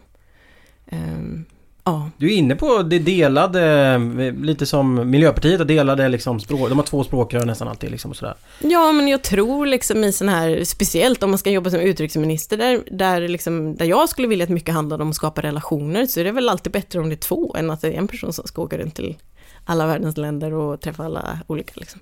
[0.92, 1.44] Um,
[1.90, 2.10] Ja.
[2.16, 3.98] Du är inne på det delade,
[4.42, 8.34] lite som Miljöpartiet delade liksom språk, de har två språkrör nästan alltid liksom och sådär.
[8.60, 12.56] Ja, men jag tror liksom i sån här, speciellt om man ska jobba som utrikesminister
[12.56, 16.20] där, där, liksom, där jag skulle vilja att mycket handlar om att skapa relationer, så
[16.20, 18.32] är det väl alltid bättre om det är två än att det är en person
[18.32, 19.16] som ska åka runt till
[19.64, 21.72] alla världens länder och träffa alla olika.
[21.76, 22.00] Liksom.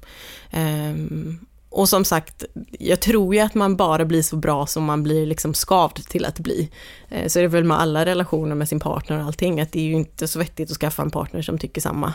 [0.52, 1.38] Um,
[1.70, 2.44] och som sagt,
[2.78, 6.24] jag tror ju att man bara blir så bra som man blir liksom skavd till
[6.24, 6.70] att bli.
[7.08, 9.80] Eh, så är det väl med alla relationer med sin partner och allting, att det
[9.80, 12.12] är ju inte så vettigt att skaffa en partner som tycker samma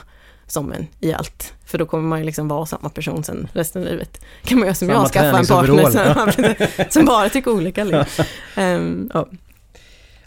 [0.47, 1.53] som en i allt.
[1.65, 4.21] För då kommer man ju liksom vara samma person sen resten av livet.
[4.43, 7.83] Kan man göra som samma jag, skaffa en partner som, som bara tycker olika.
[7.83, 8.25] Liksom.
[8.57, 9.27] Um, ja.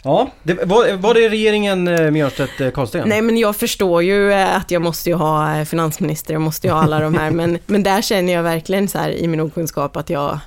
[0.03, 3.09] Ja, det, var, var det regeringen eh, Mjörstedt eh, Karlsten?
[3.09, 6.73] Nej men jag förstår ju eh, att jag måste ju ha finansminister, jag måste ju
[6.73, 9.97] ha alla de här, men, men där känner jag verkligen så här i min okunskap
[9.97, 10.39] att jag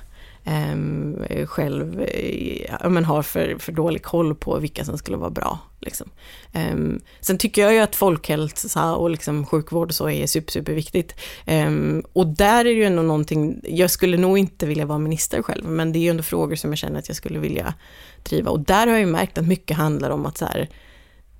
[0.73, 2.05] um, själv
[2.81, 5.59] ja, men har för, för dålig koll på vilka som skulle vara bra.
[5.81, 6.09] Liksom.
[6.53, 11.15] Um, sen tycker jag ju att folkhälsa och liksom sjukvård och så är super, superviktigt.
[11.47, 15.41] Um, och där är det ju ändå någonting, jag skulle nog inte vilja vara minister
[15.41, 17.73] själv, men det är ju ändå frågor som jag känner att jag skulle vilja
[18.23, 18.51] driva.
[18.51, 20.69] Och där har jag ju märkt att mycket handlar om att så här,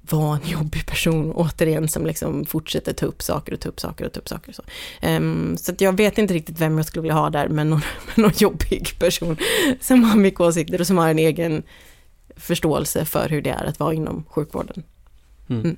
[0.01, 4.05] vara en jobbig person, återigen, som liksom fortsätter ta upp saker och ta upp saker
[4.05, 4.53] och ta upp saker.
[4.53, 4.63] Så,
[5.07, 8.23] um, så jag vet inte riktigt vem jag skulle vilja ha där, men någon, men
[8.23, 9.37] någon jobbig person
[9.81, 11.63] som har mycket åsikter och som har en egen
[12.41, 14.83] förståelse för hur det är att vara inom sjukvården.
[15.49, 15.61] Mm.
[15.61, 15.77] Mm.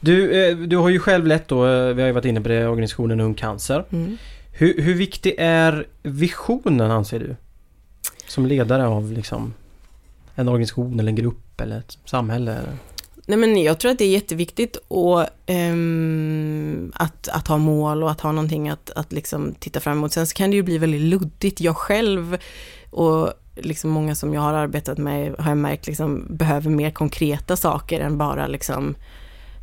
[0.00, 2.48] Du, eh, du har ju själv lett då, eh, vi har ju varit inne på
[2.48, 3.84] det, organisationen Ung Cancer.
[3.90, 4.16] Mm.
[4.52, 7.36] Hur, hur viktig är visionen anser du?
[8.26, 9.54] Som ledare av liksom
[10.34, 12.58] en organisation eller en grupp eller ett samhälle?
[13.26, 18.10] nej men jag tror att det är jätteviktigt och, um, att, att ha mål och
[18.10, 20.12] att ha någonting att, att liksom titta fram emot.
[20.12, 21.60] Sen så kan det ju bli väldigt luddigt.
[21.60, 22.38] Jag själv
[22.90, 27.56] och liksom många som jag har arbetat med har jag märkt liksom behöver mer konkreta
[27.56, 28.94] saker än bara liksom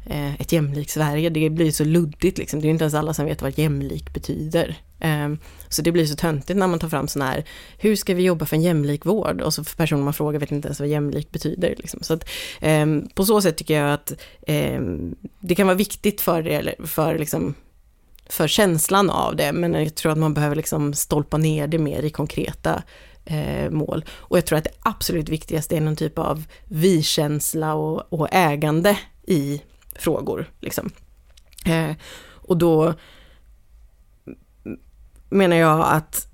[0.05, 1.29] eh, ett jämlikt Sverige.
[1.29, 2.61] Det blir så luddigt liksom.
[2.61, 4.77] Det är inte ens alla som vet vad jämlik betyder.
[4.99, 5.37] Ehm,
[5.69, 7.45] så det blir så töntigt när man tar fram sådana här,
[7.77, 9.41] hur ska vi jobba för en jämlik vård?
[9.41, 11.75] Och så för personer man frågar vet inte ens vad jämlik betyder.
[11.77, 11.99] Liksom.
[12.03, 12.29] Så att,
[12.61, 14.13] eh, på så sätt tycker jag att
[14.47, 17.53] ehm, det kan vara viktigt för, det, för, liksom,
[18.29, 22.03] för känslan av det, men jag tror att man behöver liksom stolpa ner det mer
[22.03, 22.83] i konkreta
[23.29, 24.05] eh, mål.
[24.09, 28.99] Och jag tror att det absolut viktigaste är någon typ av vi-känsla och, och ägande
[29.27, 29.61] i
[29.95, 30.51] frågor.
[30.59, 30.89] Liksom.
[31.65, 32.93] Eh, och då
[35.29, 36.27] menar jag att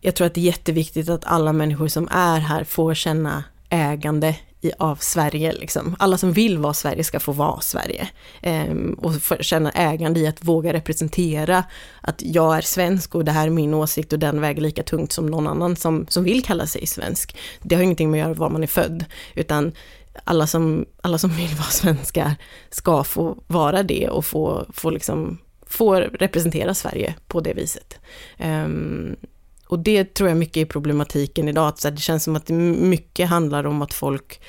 [0.00, 4.36] jag tror att det är jätteviktigt att alla människor som är här får känna ägande
[4.62, 5.52] i, av Sverige.
[5.52, 5.96] Liksom.
[5.98, 8.08] Alla som vill vara Sverige ska få vara Sverige.
[8.42, 11.64] Ehm, och känna ägande i att våga representera
[12.00, 15.12] att jag är svensk och det här är min åsikt och den väger lika tungt
[15.12, 17.36] som någon annan som, som vill kalla sig svensk.
[17.62, 19.72] Det har ingenting med att göra var man är född, utan
[20.24, 22.34] alla som, alla som vill vara svenskar
[22.70, 28.00] ska få vara det och få, få liksom får representera Sverige på det viset.
[28.38, 29.16] Um,
[29.72, 33.66] och det tror jag mycket är problematiken idag, att det känns som att mycket handlar
[33.66, 34.40] om att folk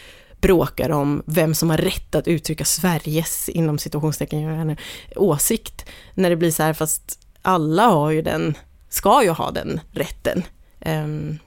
[0.41, 4.77] bråkar om vem som har rätt att uttrycka Sveriges, inom situationstecken,
[5.15, 5.85] åsikt.
[6.13, 8.57] När det blir så här, fast alla har ju den,
[8.89, 10.43] ska ju ha den rätten.
[10.85, 11.39] Um,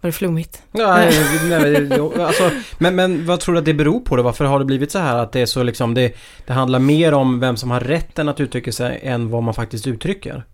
[0.00, 0.62] var det flummigt?
[0.72, 1.12] Nej,
[1.48, 4.22] nej alltså, men, men vad tror du att det beror på då?
[4.22, 6.16] Varför har det blivit så här att det är så liksom det,
[6.46, 9.86] det handlar mer om vem som har rätten att uttrycka sig än vad man faktiskt
[9.86, 10.44] uttrycker?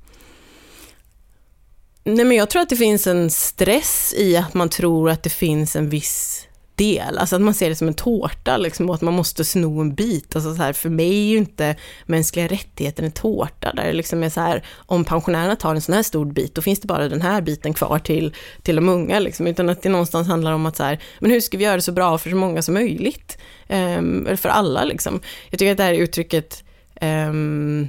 [2.09, 5.31] Nej men jag tror att det finns en stress i att man tror att det
[5.31, 9.01] finns en viss del, alltså att man ser det som en tårta liksom, och att
[9.01, 10.37] man måste sno en bit.
[10.37, 14.23] Alltså så här, för mig är ju inte mänskliga rättigheter en tårta, där det liksom
[14.23, 17.09] är så här, om pensionärerna tar en sån här stor bit, då finns det bara
[17.09, 20.67] den här biten kvar till, till de unga, liksom, utan att det någonstans handlar om
[20.67, 22.75] att så här, men hur ska vi göra det så bra för så många som
[22.75, 23.39] möjligt?
[23.69, 25.21] Um, eller för alla liksom.
[25.51, 26.65] Jag tycker att det här uttrycket
[27.01, 27.89] um,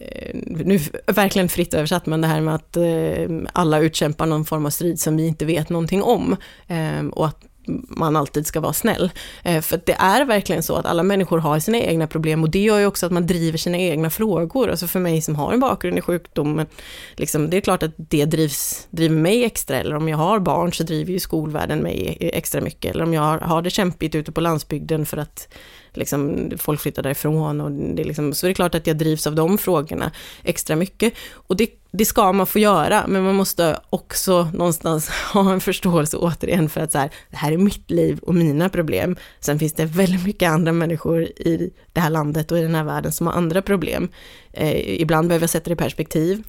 [0.00, 4.66] Eh, nu verkligen fritt översatt, men det här med att eh, alla utkämpar någon form
[4.66, 6.36] av strid som vi inte vet någonting om.
[6.66, 7.44] Eh, och att
[7.88, 9.10] man alltid ska vara snäll.
[9.42, 12.58] Eh, för det är verkligen så att alla människor har sina egna problem och det
[12.58, 14.70] gör ju också att man driver sina egna frågor.
[14.70, 16.66] Alltså för mig som har en bakgrund i sjukdomen,
[17.16, 19.76] liksom, det är klart att det drivs, driver mig extra.
[19.76, 22.94] Eller om jag har barn så driver ju skolvärlden mig extra mycket.
[22.94, 25.48] Eller om jag har, har det kämpigt ute på landsbygden för att
[25.92, 27.60] liksom, folk flyttar därifrån.
[27.60, 30.12] Och det liksom, så det är klart att jag drivs av de frågorna
[30.44, 31.14] extra mycket.
[31.32, 36.16] Och det, det ska man få göra, men man måste också någonstans ha en förståelse
[36.16, 39.16] återigen för att så här, det här är mitt liv och mina problem.
[39.40, 42.84] Sen finns det väldigt mycket andra människor i det här landet och i den här
[42.84, 44.08] världen som har andra problem.
[44.52, 46.42] Eh, ibland behöver jag sätta det i perspektiv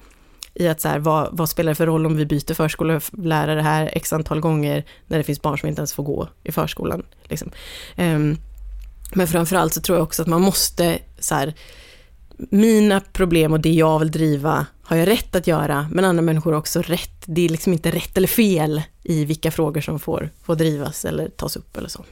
[0.54, 3.90] i att så här, vad, vad, spelar det för roll om vi byter förskollärare här
[3.92, 7.02] x antal gånger när det finns barn som inte ens får gå i förskolan.
[7.24, 7.50] Liksom.
[7.98, 8.36] Um,
[9.14, 11.54] men framförallt så tror jag också att man måste så här,
[12.50, 16.52] mina problem och det jag vill driva har jag rätt att göra, men andra människor
[16.52, 17.22] har också rätt.
[17.26, 21.28] Det är liksom inte rätt eller fel i vilka frågor som får, får drivas eller
[21.28, 22.04] tas upp eller så.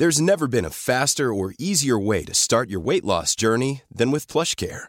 [0.00, 4.10] There's never been a faster or easier way to start your weight loss journey than
[4.10, 4.88] with plush care.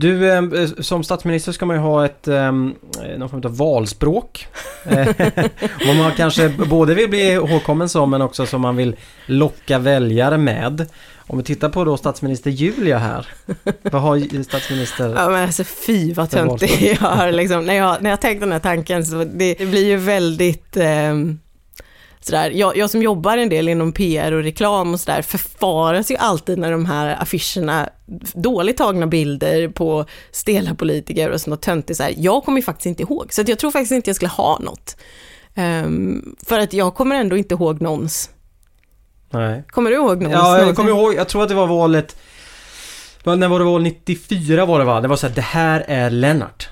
[0.00, 2.52] Du, eh, som statsminister ska man ju ha ett, eh,
[3.18, 4.46] någon form av valspråk.
[4.84, 5.08] Eh,
[5.86, 10.38] Vad man kanske både vill bli ihågkommen som men också som man vill locka väljare
[10.38, 10.86] med.
[11.16, 13.26] Om vi tittar på då statsminister Julia här.
[13.82, 15.14] Vad har statsminister...
[15.16, 18.52] Ja men alltså fy vad töntigt jag har liksom, när jag, när jag tänkt den
[18.52, 21.14] här tanken så det, det blir ju väldigt eh,
[22.28, 26.16] sådär, jag, jag som jobbar en del inom PR och reklam och sådär förfaras ju
[26.16, 27.88] alltid när de här affischerna,
[28.34, 32.14] dåligt tagna bilder på stela politiker och sånt töntigt så här.
[32.16, 34.96] Jag kommer ju faktiskt inte ihåg, så jag tror faktiskt inte jag skulle ha något.
[35.56, 38.30] Um, för att jag kommer ändå inte ihåg någons.
[39.30, 39.62] Nej.
[39.68, 40.38] Kommer du ihåg någons?
[40.38, 42.16] Ja, jag kommer ihåg, jag tror att det var valet
[43.24, 45.00] när var det val 94 var det va?
[45.00, 46.68] Det var så här, det här är Lennart.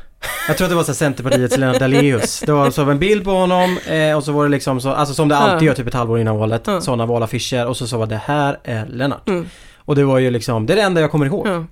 [0.49, 2.41] Jag tror att det var så här Centerpartiets Lennart Daléus.
[2.47, 5.15] Det var så en bild på honom eh, och så var det liksom så, alltså
[5.15, 6.63] som det alltid gör typ ett halvår innan valet.
[6.67, 6.81] Ja.
[6.81, 9.29] Sådana valaffischer och så sa det här är Lennart.
[9.29, 9.47] Mm.
[9.77, 11.47] Och det var ju liksom, det är det enda jag kommer ihåg.
[11.47, 11.65] Ja.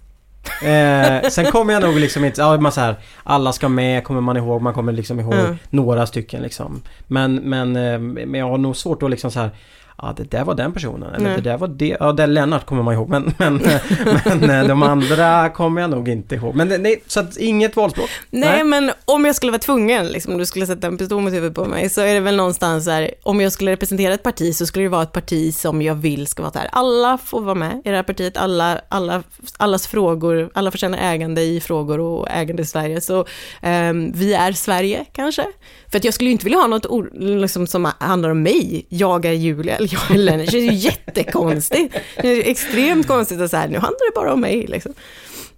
[0.69, 4.21] Eh, sen kommer jag nog liksom inte, ja man så här, alla ska med kommer
[4.21, 5.35] man ihåg, man kommer liksom ihåg
[5.71, 6.83] några stycken liksom.
[7.07, 9.51] Men, men, eh, men jag har nog svårt att liksom så här
[9.99, 11.37] Ja det där var den personen, eller Nej.
[11.37, 13.55] det där var det, ja det är Lennart kommer man ihåg men, men,
[14.25, 16.55] men eh, de andra kommer jag nog inte ihåg.
[16.55, 18.11] Men nej, så att inget valspråk.
[18.31, 21.33] Nej, men om jag skulle vara tvungen, liksom, om du skulle sätta en pistol mot
[21.33, 24.55] huvudet på mig, så är det väl någonstans här, om jag skulle representera ett parti
[24.55, 27.55] så skulle det vara ett parti som jag vill ska vara här, alla får vara
[27.55, 29.23] med i det här partiet, alla, alla,
[29.57, 33.01] allas frågor, alla känna ägande i frågor och ägande i Sverige.
[33.01, 33.27] Så
[33.63, 35.45] ehm, vi är Sverige kanske.
[35.91, 38.87] För att jag skulle ju inte vilja ha något ord liksom, som handlar om mig,
[38.89, 41.95] jag är Julia jag Lennart, det känns ju jättekonstigt.
[42.23, 44.93] Det är extremt konstigt att säga, nu handlar det bara om mig liksom.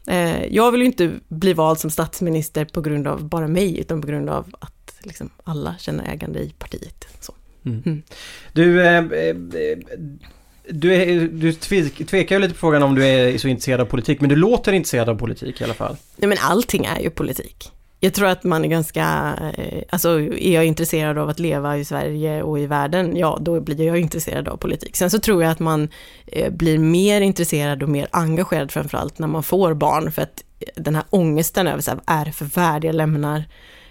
[0.06, 4.00] Eh, jag vill ju inte bli vald som statsminister på grund av bara mig, utan
[4.00, 7.06] på grund av att liksom, alla känner ägande i partiet.
[7.20, 7.34] Så.
[8.52, 9.36] Du, eh, eh,
[10.70, 13.84] du, är, du tvek- tvekar ju lite på frågan om du är så intresserad av
[13.84, 15.96] politik men du låter intresserad av politik i alla fall.
[16.16, 17.70] Nej, men allting är ju politik.
[18.00, 21.84] Jag tror att man är ganska, eh, alltså är jag intresserad av att leva i
[21.84, 24.96] Sverige och i världen, ja då blir jag intresserad av politik.
[24.96, 25.88] Sen så tror jag att man
[26.26, 30.82] eh, blir mer intresserad och mer engagerad framförallt när man får barn, för att eh,
[30.82, 33.44] den här ångesten över så här, vad är det för värld jag lämnar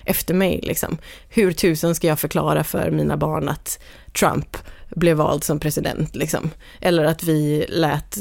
[0.06, 0.98] efter mig liksom.
[1.30, 3.80] Hur tusen ska jag förklara för mina barn att
[4.20, 4.58] Trump
[4.90, 6.50] blev vald som president liksom.
[6.82, 8.18] Eller att vi lät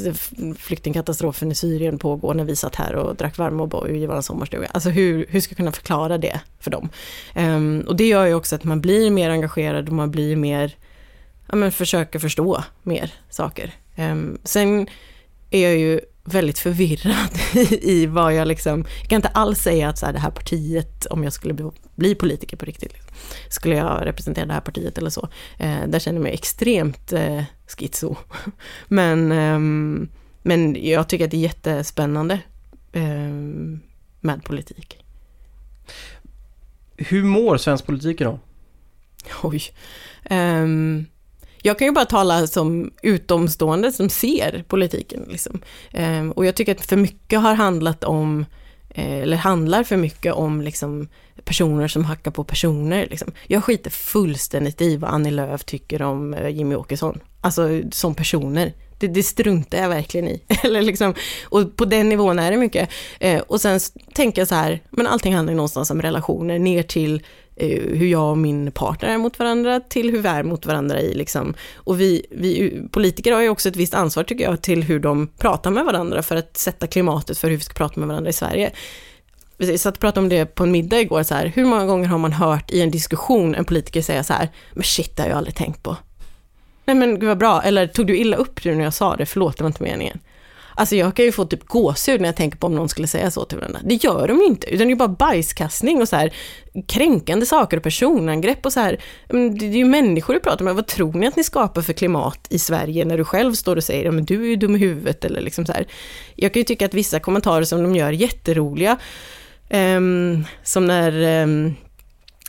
[0.59, 4.69] flyktingkatastrofen i Syrien pågå när vi satt här och drack varm O'boy i vår sommarstuga.
[4.73, 6.89] Alltså hur, hur ska jag kunna förklara det för dem?
[7.37, 10.77] Um, och det gör ju också att man blir mer engagerad och man blir mer,
[11.47, 13.73] ja men försöker förstå mer saker.
[13.99, 14.87] Um, sen
[15.51, 17.39] är jag ju väldigt förvirrad
[17.83, 21.07] i vad jag liksom, jag kan inte alls säga att så här, det här partiet,
[21.07, 21.55] om jag skulle
[21.95, 23.11] bli, politiker på riktigt, liksom,
[23.49, 25.29] skulle jag representera det här partiet eller så.
[25.59, 28.17] Eh, där känner jag mig extremt eh, schizo.
[28.89, 30.09] Men, ehm,
[30.47, 32.39] men jag tycker att det är jättespännande
[32.93, 33.81] ehm,
[34.21, 35.05] med politik.
[36.97, 38.39] Hur mår svensk politik idag?
[39.43, 39.63] Oj.
[40.25, 41.07] Ehm,
[41.63, 45.27] jag kan ju bara tala som utomstående som ser politiken.
[45.29, 45.61] Liksom.
[45.93, 48.47] Ehm, och jag tycker att för mycket har handlat om,
[48.91, 51.09] eh, eller handlar för mycket om liksom,
[51.45, 53.07] personer som hackar på personer.
[53.11, 53.33] Liksom.
[53.47, 57.21] Jag skiter fullständigt i vad Annie Lööf tycker om eh, Jimmy Åkesson.
[57.41, 58.73] Alltså som personer.
[58.99, 60.43] Det, det struntar jag verkligen i.
[60.63, 62.89] Eller liksom, och på den nivån är det mycket.
[63.21, 63.81] Eh, och sen
[64.15, 67.23] tänker jag så här, men allting handlar ju någonstans om relationer, ner till
[67.57, 71.01] eh, hur jag och min partner är mot varandra, till hur vi är mot varandra
[71.01, 71.55] i liksom.
[71.75, 75.29] Och vi, vi politiker har ju också ett visst ansvar tycker jag, till hur de
[75.39, 78.33] pratar med varandra för att sätta klimatet för hur vi ska prata med varandra i
[78.33, 78.73] Sverige.
[79.57, 82.09] Vi satt och pratade om det på en middag igår, så här, hur många gånger
[82.09, 85.29] har man hört i en diskussion en politiker säga så här, men shit, det har
[85.29, 85.97] jag aldrig tänkt på.
[86.85, 89.27] Nej men gud vad bra, eller tog du illa upp det när jag sa det,
[89.27, 90.19] förlåt det var inte meningen.
[90.77, 93.31] Alltså jag kan ju få typ gåshud när jag tänker på om någon skulle säga
[93.31, 93.81] så till varandra.
[93.85, 96.35] Det gör de ju inte, utan det är ju bara bajskastning och så här
[96.87, 99.01] kränkande saker och personangrepp och så här.
[99.29, 102.47] Det är ju människor du pratar med, vad tror ni att ni skapar för klimat
[102.51, 104.79] i Sverige när du själv står och säger, ja men du är ju dum i
[104.79, 105.87] huvudet eller liksom så här.
[106.35, 108.99] Jag kan ju tycka att vissa kommentarer som de gör är jätteroliga.
[109.69, 111.75] Ehm, som när ehm,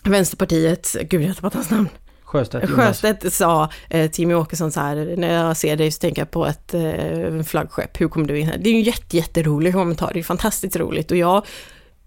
[0.04, 1.90] Vänsterpartiet, gud jag har tappat hans namn.
[2.24, 2.70] Sjöstedt.
[2.70, 6.32] Sjöstedt sa eh, till Jimmy Åkesson så här, när jag ser dig så tänker jag
[6.32, 8.58] på ett eh, flaggskepp, hur kom du in här?
[8.58, 11.46] Det är ju en jätte, jätterolig kommentar, det är fantastiskt roligt och jag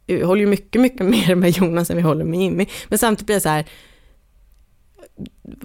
[0.07, 2.67] eh, håller ju mycket, mycket mer med Jonas än vi håller med Jimmy.
[2.89, 3.65] Men samtidigt blir det så här,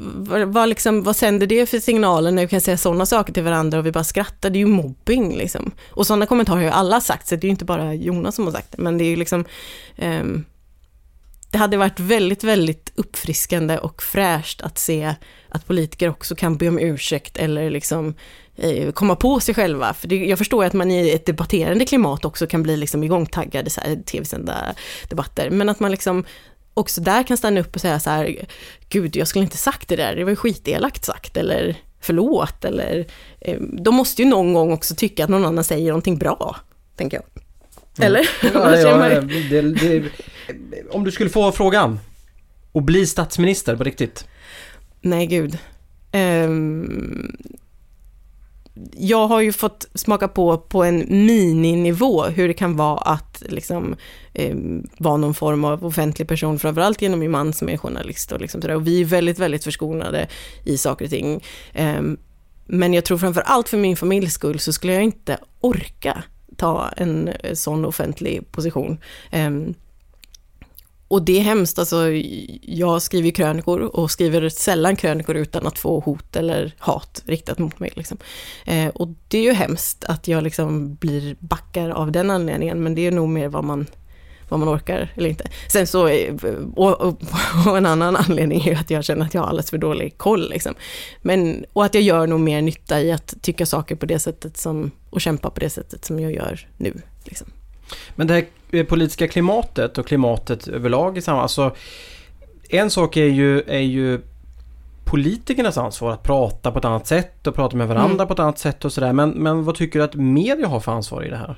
[0.05, 3.43] vad, vad, liksom, vad sänder det för signaler när vi kan säga sådana saker till
[3.43, 4.49] varandra och vi bara skrattar?
[4.49, 5.71] Det är ju mobbing liksom.
[5.89, 8.45] Och sådana kommentarer har ju alla sagt, så det är ju inte bara Jonas som
[8.45, 9.45] har sagt det, men det är ju liksom
[9.97, 10.45] um,
[11.53, 15.15] det hade varit väldigt, väldigt uppfriskande och fräscht att se
[15.49, 18.13] att politiker också kan be om ursäkt eller liksom
[18.55, 19.93] eh, komma på sig själva.
[19.93, 23.69] För det, jag förstår att man i ett debatterande klimat också kan bli liksom igångtaggade
[23.69, 24.75] så här tv-sända
[25.09, 26.25] debatter, men att man liksom
[26.73, 28.45] också där kan stanna upp och säga så här,
[28.89, 33.05] gud, jag skulle inte sagt det där, det var ju skitelakt sagt, eller förlåt, eller
[33.41, 36.55] eh, de måste ju någon gång också tycka att någon annan säger någonting bra,
[36.95, 37.43] tänker jag.
[38.05, 38.29] Eller?
[38.53, 40.03] Ja, ja, det, det,
[40.91, 41.99] om du skulle få frågan
[42.71, 44.27] och bli statsminister på riktigt?
[45.01, 45.57] Nej, gud.
[46.11, 47.37] Um,
[48.97, 53.95] jag har ju fått smaka på på en mininivå hur det kan vara att liksom
[54.33, 54.55] eh,
[54.97, 58.61] vara någon form av offentlig person, framförallt genom min man som är journalist och liksom
[58.61, 58.75] sådär.
[58.75, 60.27] Och vi är väldigt, väldigt förskonade
[60.63, 61.43] i saker och ting.
[61.73, 62.01] Eh,
[62.65, 66.23] men jag tror framför allt för min familjs skull så skulle jag inte orka
[66.57, 68.97] ta en eh, sån offentlig position.
[69.31, 69.51] Eh,
[71.07, 72.11] och det är hemskt, alltså
[72.61, 77.79] jag skriver krönikor och skriver sällan krönikor utan att få hot eller hat riktat mot
[77.79, 77.91] mig.
[77.95, 78.17] Liksom.
[78.65, 82.95] Eh, och det är ju hemskt att jag liksom blir backar av den anledningen, men
[82.95, 83.87] det är nog mer vad man,
[84.49, 85.49] vad man orkar eller inte.
[85.67, 86.33] Sen så, eh,
[86.75, 87.21] och, och,
[87.67, 90.49] och en annan anledning är att jag känner att jag har alldeles för dålig koll.
[90.49, 90.73] Liksom.
[91.21, 94.57] Men, och att jag gör nog mer nytta i att tycka saker på det sättet
[94.57, 97.01] som, och kämpa på det sättet som jag gör nu.
[97.25, 97.47] Liksom.
[98.15, 98.45] Men det här
[98.87, 101.43] politiska klimatet och klimatet överlag i samhället.
[101.43, 101.75] Alltså,
[102.69, 104.21] en sak är ju, är ju
[105.05, 108.27] politikernas ansvar att prata på ett annat sätt och prata med varandra mm.
[108.27, 109.13] på ett annat sätt och sådär.
[109.13, 111.55] Men, men vad tycker du att media har för ansvar i det här?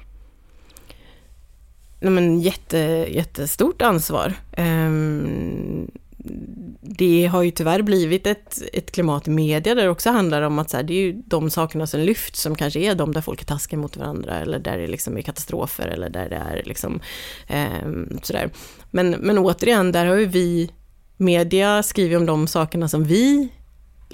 [2.00, 2.78] Nej, men jätte,
[3.10, 4.34] jättestort ansvar.
[4.58, 5.92] Um,
[6.82, 10.60] det har ju tyvärr blivit ett, ett klimat i media där det också handlar om
[10.60, 13.22] att så här, det är ju de sakerna som lyfts som kanske är de där
[13.22, 16.64] folk är taskiga mot varandra eller där det liksom är katastrofer eller där det är
[16.66, 17.00] liksom
[17.48, 18.50] eh, sådär.
[18.92, 20.72] Men, men återigen, där har ju vi,
[21.18, 23.50] media skriver om de sakerna som vi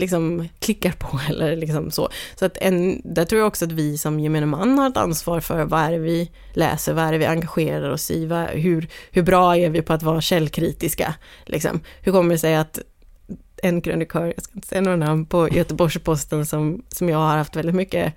[0.02, 2.10] liksom klickar på eller liksom så.
[2.36, 5.40] Så att en, där tror jag också att vi som gemene man har ett ansvar
[5.40, 8.88] för vad är det vi läser, vad är det vi engagerar oss i, vad, hur,
[9.12, 11.16] hur bra är vi på att vara källkritiska?
[11.46, 11.80] Liksom.
[12.02, 12.80] Hur kommer det sig att
[13.64, 17.56] en krönikör, jag ska inte säga några namn, på Göteborgs-Posten som, som jag har haft
[17.56, 18.14] väldigt mycket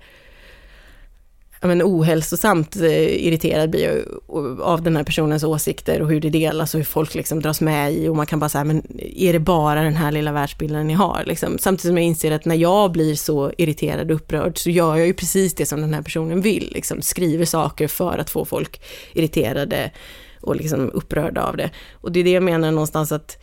[1.65, 6.73] men, ohälsosamt eh, irriterad blir jag av den här personens åsikter och hur det delas
[6.73, 9.39] och hur folk liksom dras med i och man kan bara säga, men är det
[9.39, 11.23] bara den här lilla världsbilden ni har?
[11.25, 11.57] Liksom.
[11.57, 15.07] Samtidigt som jag inser att när jag blir så irriterad och upprörd så gör jag
[15.07, 18.81] ju precis det som den här personen vill, liksom, skriver saker för att få folk
[19.13, 19.91] irriterade
[20.41, 21.69] och liksom upprörda av det.
[21.93, 23.37] Och det är det jag menar någonstans att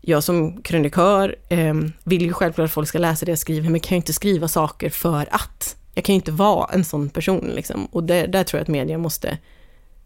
[0.00, 1.74] jag som krönikör eh,
[2.04, 4.48] vill ju självklart att folk ska läsa det jag skriver, men kan ju inte skriva
[4.48, 7.84] saker för att jag kan ju inte vara en sån person liksom.
[7.84, 9.38] Och det, där tror jag att media måste,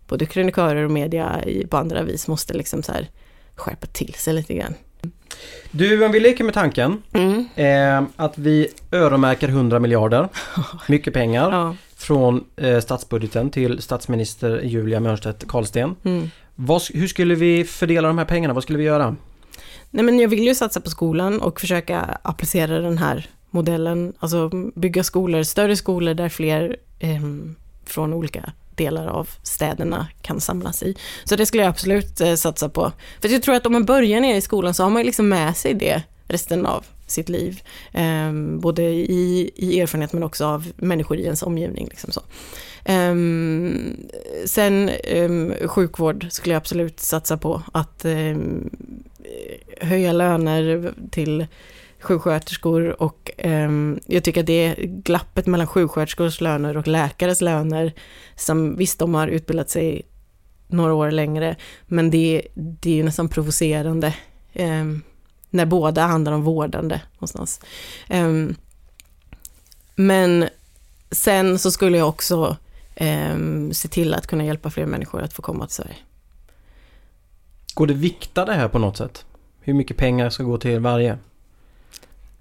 [0.09, 3.09] både krönikörer och media på andra vis måste liksom så här
[3.55, 4.75] skärpa till sig lite grann.
[5.71, 7.49] Du, om vi leker med tanken mm.
[7.55, 10.29] eh, att vi öronmärker 100 miljarder,
[10.89, 11.77] mycket pengar, ja.
[11.97, 15.97] från eh, statsbudgeten till statsminister Julia Mörnstedt Karlsten.
[16.05, 16.31] Mm.
[16.55, 18.55] Vad, hur skulle vi fördela de här pengarna?
[18.55, 19.17] Vad skulle vi göra?
[19.91, 24.51] Nej men jag vill ju satsa på skolan och försöka applicera den här modellen, alltså
[24.75, 27.23] bygga skolor, större skolor där fler eh,
[27.85, 30.97] från olika delar av städerna kan samlas i.
[31.25, 32.93] Så det skulle jag absolut eh, satsa på.
[33.21, 35.57] För jag tror att om man börjar ner i skolan så har man liksom med
[35.57, 37.63] sig det resten av sitt liv.
[37.93, 41.87] Eh, både i, i erfarenhet men också av människor i ens omgivning.
[41.91, 42.21] Liksom så.
[42.85, 43.15] Eh,
[44.47, 47.63] sen ehm, sjukvård skulle jag absolut satsa på.
[47.73, 48.71] Att ehm,
[49.81, 51.47] höja löner till
[52.03, 53.71] sjuksköterskor och eh,
[54.07, 57.93] jag tycker att det är glappet mellan sjuksköterskors löner och läkares löner
[58.37, 60.03] som visst, de har utbildat sig
[60.67, 64.15] några år längre, men det, det är ju nästan provocerande
[64.53, 64.85] eh,
[65.51, 67.61] när båda handlar om vårdande någonstans.
[68.09, 68.29] Eh,
[69.95, 70.49] men
[71.11, 72.57] sen så skulle jag också
[72.95, 73.37] eh,
[73.73, 75.97] se till att kunna hjälpa fler människor att få komma till Sverige.
[77.75, 79.25] Går det vikta det här på något sätt?
[79.61, 81.19] Hur mycket pengar ska gå till varje?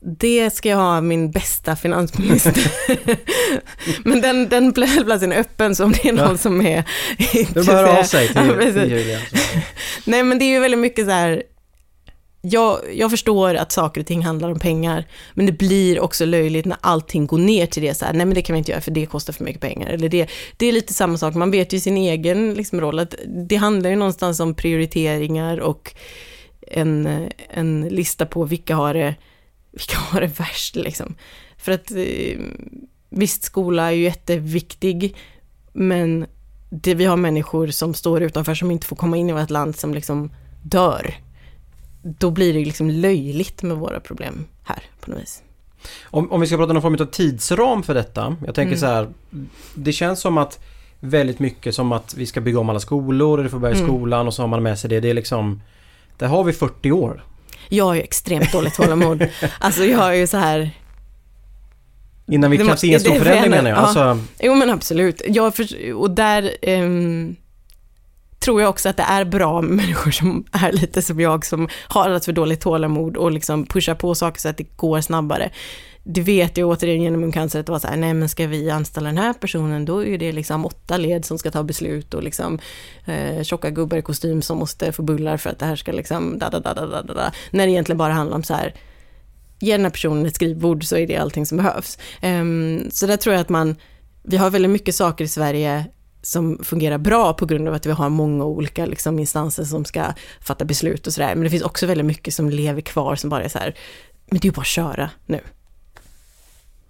[0.03, 2.71] Det ska jag ha min bästa finansminister.
[4.09, 6.37] men den, den platsen är öppen så om det är någon ja.
[6.37, 6.83] som är...
[7.53, 9.19] Du bara höra av sig till, till Julia.
[10.05, 11.43] Nej men det är ju väldigt mycket så här,
[12.41, 16.65] jag, jag förstår att saker och ting handlar om pengar, men det blir också löjligt
[16.65, 18.81] när allting går ner till det så här, nej men det kan vi inte göra
[18.81, 19.89] för det kostar för mycket pengar.
[19.89, 23.15] Eller det, det är lite samma sak, man vet ju sin egen liksom, roll, att
[23.47, 25.93] det handlar ju någonstans om prioriteringar och
[26.67, 29.15] en, en lista på vilka har det,
[29.71, 31.15] vilka har det värst liksom.
[31.57, 32.39] För att eh,
[33.09, 35.15] visst, skola är ju jätteviktig,
[35.73, 36.25] men
[36.69, 39.75] det, vi har människor som står utanför som inte får komma in i vårt land
[39.75, 40.31] som liksom
[40.63, 41.15] dör.
[42.03, 45.43] Då blir det liksom löjligt med våra problem här på något vis.
[46.03, 48.35] Om, om vi ska prata någon form av tidsram för detta.
[48.45, 48.79] Jag tänker Mm.
[48.79, 49.07] så här.
[49.75, 50.59] Det känns som att
[50.99, 53.89] väldigt mycket som att vi ska bygga om alla skolor det får börja i Mm.
[53.89, 54.99] skolan och så har man med sig det.
[54.99, 55.61] Det är liksom...
[56.17, 57.23] Där har vi 40 år.
[57.73, 59.27] Jag har ju extremt dåligt tålamod.
[59.59, 60.71] Alltså jag har ju så här,
[62.27, 63.77] Innan vi kan se en stor förändring menar jag.
[63.77, 63.81] ja.
[63.81, 65.21] Alltså, jo men absolut.
[65.27, 67.35] Jag för, och där ehm,
[68.39, 71.67] tror jag också att det är bra med människor som är lite som jag, som
[71.87, 75.51] har alldeles för dåligt tålamod och liksom pushar på saker så att det går snabbare.
[76.03, 78.69] Det vet jag återigen genom cancer att det var så här, nej men ska vi
[78.69, 82.23] anställa den här personen, då är det liksom åtta led som ska ta beslut och
[82.23, 82.59] liksom
[83.05, 86.39] eh, tjocka gubbar i kostym som måste få bullar för att det här ska liksom
[86.39, 87.31] da da da da da da, da.
[87.51, 88.75] När det egentligen bara handlar om så här,
[89.59, 91.97] ge den här personen ett skrivbord så är det allting som behövs.
[92.23, 93.75] Um, så där tror jag att man,
[94.23, 95.85] vi har väldigt mycket saker i Sverige
[96.21, 100.05] som fungerar bra på grund av att vi har många olika liksom, instanser som ska
[100.41, 101.35] fatta beslut och sådär.
[101.35, 103.75] Men det finns också väldigt mycket som lever kvar som bara är så här,
[104.25, 105.39] men det är ju bara att köra nu.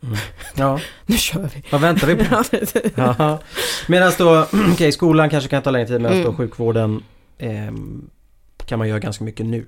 [0.55, 1.63] ja, Nu kör vi.
[1.71, 2.43] vad väntar vi på?
[3.01, 3.39] Ja.
[3.87, 6.37] Medan då, okej skolan kanske kan ta längre tid medan då Mm.
[6.37, 7.03] sjukvården
[7.37, 8.09] ehm,
[8.65, 9.65] kan man göra ganska mycket nu.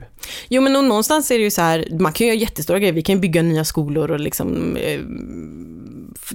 [0.50, 3.02] Jo men någonstans är det ju så här, man kan ju göra jättestora grejer, vi
[3.02, 5.00] kan bygga nya skolor och liksom eh,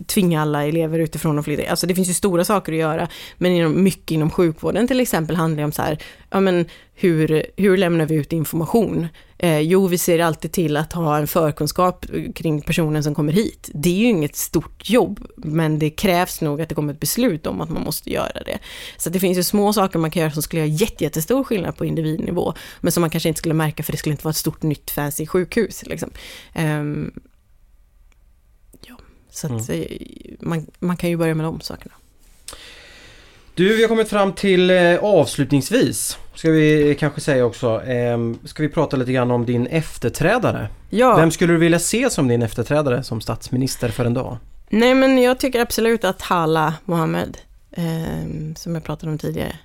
[0.06, 1.70] tvinga alla elever utifrån att flytta.
[1.70, 5.36] Alltså det finns ju stora saker att göra, men inom, mycket inom sjukvården till exempel
[5.36, 5.98] handlar det om så här,
[6.30, 9.08] ja men hur, hur lämnar vi ut information?
[9.38, 13.70] Eh, jo, vi ser alltid till att ha en förkunskap kring personen som kommer hit.
[13.74, 17.46] Det är ju inget stort jobb, men det krävs nog att det kommer ett beslut
[17.46, 18.58] om att man måste göra det.
[18.96, 21.76] Så det finns ju små saker man kan göra som skulle göra jätte, jättestor skillnad
[21.76, 24.36] på individnivå, men som man kanske inte skulle märka för det skulle inte vara ett
[24.36, 25.82] stort nytt fancy sjukhus.
[25.86, 26.10] Liksom.
[26.52, 26.82] Eh,
[29.38, 29.80] så att eh,
[30.40, 31.94] man, man kan ju börja med de sakerna.
[33.54, 36.18] Du, vi har kommit fram till eh, avslutningsvis.
[36.34, 37.82] Ska vi kanske säga också.
[37.86, 40.68] ehm, ska vi prata lite grann om din efterträdare?
[40.90, 41.16] Ja.
[41.16, 44.36] Vem skulle du vilja se som din efterträdare som statsminister för en dag?
[44.68, 47.38] Nej, men jag tycker absolut att Hala Mohammed,
[47.76, 49.56] ehm, som jag pratade om tidigare,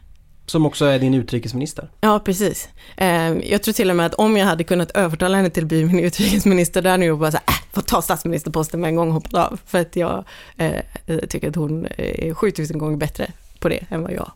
[0.46, 1.90] Som också är din utrikesminister.
[2.02, 2.70] Ja, precis.
[2.98, 5.70] Ehm, jag tror till och med att om jag hade kunnat övertala henne till att
[5.70, 8.96] bli min utrikesminister, där hade jag bara så här, äh, får ta statsministerposten med en
[8.96, 9.60] gång och hoppat av.
[9.66, 10.24] För att jag
[10.58, 14.32] eh, tycker att hon är 7000 gånger bättre på det än vad jag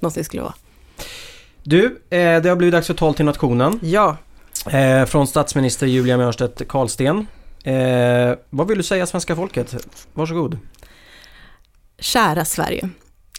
[0.00, 0.54] någonsin skulle vara.
[1.62, 3.80] Du, eh, det har blivit dags för tal till nationen.
[3.82, 4.16] Ja,
[4.66, 7.26] Eh, från statsminister Julia Mörstedt Karlsten.
[7.64, 9.86] Eh, vad vill du säga svenska folket?
[10.12, 10.58] Varsågod.
[11.98, 12.88] kära Sverige.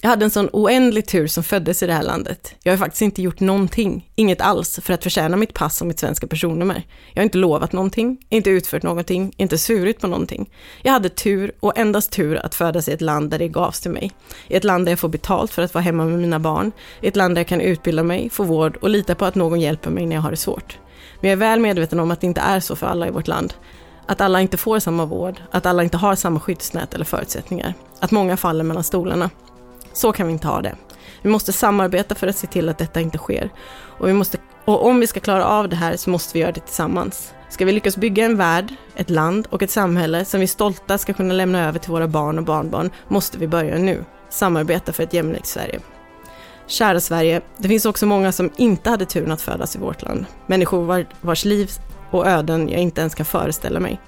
[0.04, 2.56] Jag hade en sån oändlig tur som föddes i det här landet.
[2.64, 6.00] Jag har faktiskt inte gjort någonting, inget alls, för att förtjäna mitt pass och mitt
[6.00, 6.84] svenska personnummer.
[7.14, 10.50] Jag har inte lovat någonting, inte utfört någonting, inte svurit på någonting.
[10.82, 13.92] Jag hade tur och endast tur att födas i ett land där det gavs till
[13.92, 14.12] mig.
[14.48, 16.72] I ett land där jag får betalt för att vara hemma med mina barn.
[17.02, 19.62] I ett land där jag kan utbilda mig, få vård och lita på att någon
[19.62, 20.80] hjälper mig när jag har det svårt.
[21.20, 23.28] Men jag är väl medveten om att det inte är så för alla i vårt
[23.28, 23.54] land.
[24.08, 27.74] Att alla inte får samma vård, att alla inte har samma skyddsnät eller förutsättningar.
[28.00, 29.30] Att många faller mellan stolarna.
[29.94, 30.76] Så kan vi inte ha det.
[31.22, 33.50] Vi måste samarbeta för att se till att detta inte sker.
[34.00, 36.52] Och, vi måste, och om vi ska klara av det här så måste vi göra
[36.52, 37.34] det tillsammans.
[37.50, 41.14] Ska vi lyckas bygga en värld, ett land och ett samhälle som vi stolta ska
[41.14, 44.06] kunna lämna över till våra barn och barnbarn måste vi börja nu.
[44.30, 45.80] Samarbeta för ett jämlikt Sverige.
[46.68, 50.26] Kära Sverige, det finns också många som inte hade turen att födas i vårt land.
[50.48, 51.72] Människor vars liv
[52.12, 54.00] och öden jag inte ens kan föreställa mig.